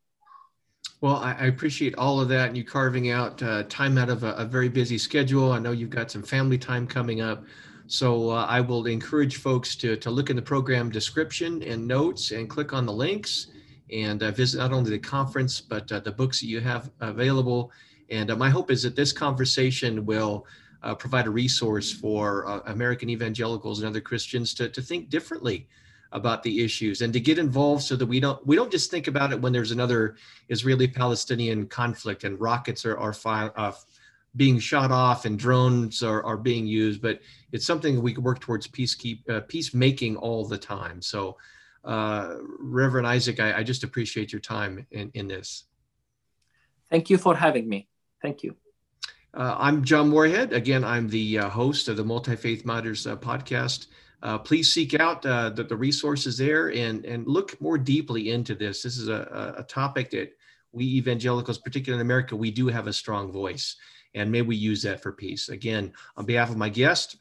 Well, 1.01 1.15
I, 1.15 1.47
appreciate 1.47 1.95
all 1.95 2.21
of 2.21 2.29
that 2.31 2.49
and 2.49 2.57
you 2.57 2.65
carving 2.65 3.11
out 3.11 3.41
uh, 3.41 3.63
time 3.69 3.97
out 3.99 4.11
of 4.11 4.25
a, 4.25 4.33
a, 4.33 4.45
very 4.45 4.69
busy 4.69 4.99
schedule. 4.99 5.53
I 5.53 5.61
know 5.61 5.71
you've 5.71 5.91
got 5.91 6.11
some 6.11 6.25
family 6.25 6.59
time 6.59 6.89
coming 6.89 7.21
up. 7.21 7.45
So 7.87 8.31
uh, 8.31 8.47
I 8.47 8.61
will 8.61 8.85
encourage 8.87 9.37
folks 9.37 9.77
to, 9.77 9.97
to 9.97 10.11
look 10.11 10.29
in 10.29 10.35
the 10.35 10.43
program 10.43 10.91
description 10.91 11.63
and 11.63 11.87
notes 11.87 12.33
and 12.33 12.51
click 12.51 12.73
on 12.73 12.85
the 12.85 12.93
links 12.93 13.47
and 13.93 14.25
uh, 14.25 14.33
visit 14.33 14.59
not 14.59 14.73
only 14.73 14.91
the 14.91 14.99
conference, 14.99 15.61
but 15.61 15.91
uh, 15.93 16.01
the 16.01 16.11
books 16.11 16.41
that 16.41 16.47
you 16.47 16.59
have 16.61 16.91
available. 16.99 17.71
And 18.11 18.33
uh, 18.33 18.37
my 18.37 18.51
hope 18.51 18.69
is 18.69 18.83
that 18.83 18.97
this 18.97 19.13
conversation 19.13 20.05
will 20.05 20.47
uh, 20.83 20.97
provide 20.97 21.29
a 21.29 21.31
resource 21.31 21.93
for 21.93 22.63
American 22.67 23.09
evangelicals 23.09 23.79
and 23.79 23.89
other 23.89 24.01
Christians 24.01 24.53
to, 24.55 24.69
to 24.69 24.83
think 24.83 25.11
differently 25.11 25.69
about 26.12 26.42
the 26.42 26.64
issues 26.64 27.03
and 27.03 27.12
to 27.12 27.21
get 27.21 27.38
involved 27.38 27.83
so 27.83 27.94
that 27.94 28.07
we 28.07 28.18
don't 28.21 28.44
we 28.47 28.57
don't 28.57 28.73
just 28.73 28.90
think 28.90 29.09
about 29.09 29.33
it 29.33 29.40
when 29.40 29.53
there's 29.53 29.73
another 29.73 30.16
Israeli 30.49 30.88
Palestinian 30.88 31.66
conflict 31.66 32.25
and 32.25 32.40
rockets 32.40 32.87
are 32.87 32.97
are 32.99 33.12
fi- 33.12 33.51
uh, 33.57 33.73
being 34.37 34.59
shot 34.59 34.90
off 34.90 35.25
and 35.25 35.38
drones 35.38 36.03
are, 36.03 36.23
are 36.25 36.37
being 36.37 36.66
used 36.66 37.03
but 37.03 37.21
it's 37.53 37.66
something 37.66 38.01
we 38.01 38.14
can 38.14 38.23
work 38.23 38.40
towards 38.40 38.66
peace 38.66 38.94
keep 38.94 39.29
uh, 39.29 39.40
peacemaking 39.49 40.16
all 40.16 40.47
the 40.47 40.59
time. 40.59 41.03
So 41.03 41.37
uh, 41.85 42.37
Reverend 42.59 43.07
Isaac 43.07 43.38
I, 43.40 43.59
I 43.59 43.62
just 43.62 43.85
appreciate 43.85 44.33
your 44.33 44.40
time 44.40 44.87
in, 44.90 45.11
in 45.14 45.29
this. 45.29 45.64
Thank 46.90 47.11
you 47.11 47.18
for 47.18 47.37
having 47.37 47.68
me. 47.68 47.87
Thank 48.23 48.42
you. 48.42 48.57
Uh, 49.35 49.57
I'm 49.59 49.85
John 49.85 50.09
Morehead. 50.09 50.55
Again 50.55 50.85
I'm 50.85 51.11
the 51.11 51.40
uh, 51.40 51.49
host 51.51 51.88
of 51.88 51.99
the 51.99 52.05
Multi 52.05 52.35
Faith 52.35 52.64
Matters 52.64 53.07
uh, 53.07 53.14
podcast 53.16 53.88
uh, 54.22 54.38
please 54.38 54.72
seek 54.72 54.98
out 54.98 55.24
uh, 55.24 55.50
the, 55.50 55.64
the, 55.64 55.76
resources 55.76 56.37
there 56.37 56.72
and, 56.72 57.04
and 57.04 57.26
look 57.26 57.61
more 57.61 57.78
deeply 57.78 58.31
into 58.31 58.54
this. 58.54 58.83
This 58.83 58.96
is 58.96 59.09
a, 59.09 59.54
a 59.59 59.62
topic 59.62 60.11
that 60.11 60.37
we 60.72 60.85
evangelicals, 60.85 61.59
particularly 61.59 62.00
in 62.00 62.07
America, 62.07 62.37
we 62.37 62.50
do 62.50 62.66
have 62.68 62.87
a 62.87 62.92
strong 62.92 63.33
voice, 63.33 63.76
and 64.14 64.31
may 64.31 64.42
we 64.42 64.57
use 64.57 64.83
that 64.83 65.02
for 65.02 65.12
peace. 65.12 65.48
Again, 65.48 65.92
on 66.16 66.26
behalf 66.26 66.50
of 66.50 66.57
my 66.57 66.68
guest, 66.68 67.16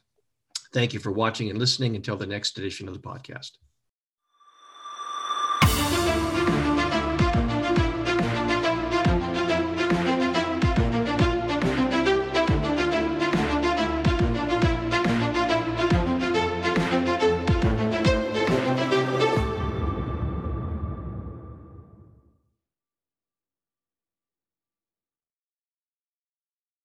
thank 0.72 0.92
you 0.92 1.00
for 1.00 1.12
watching 1.12 1.50
and 1.50 1.58
listening 1.58 1.96
until 1.96 2.16
the 2.16 2.26
next 2.26 2.58
edition 2.58 2.88
of 2.88 2.94
the 2.94 3.00
podcast. 3.00 3.52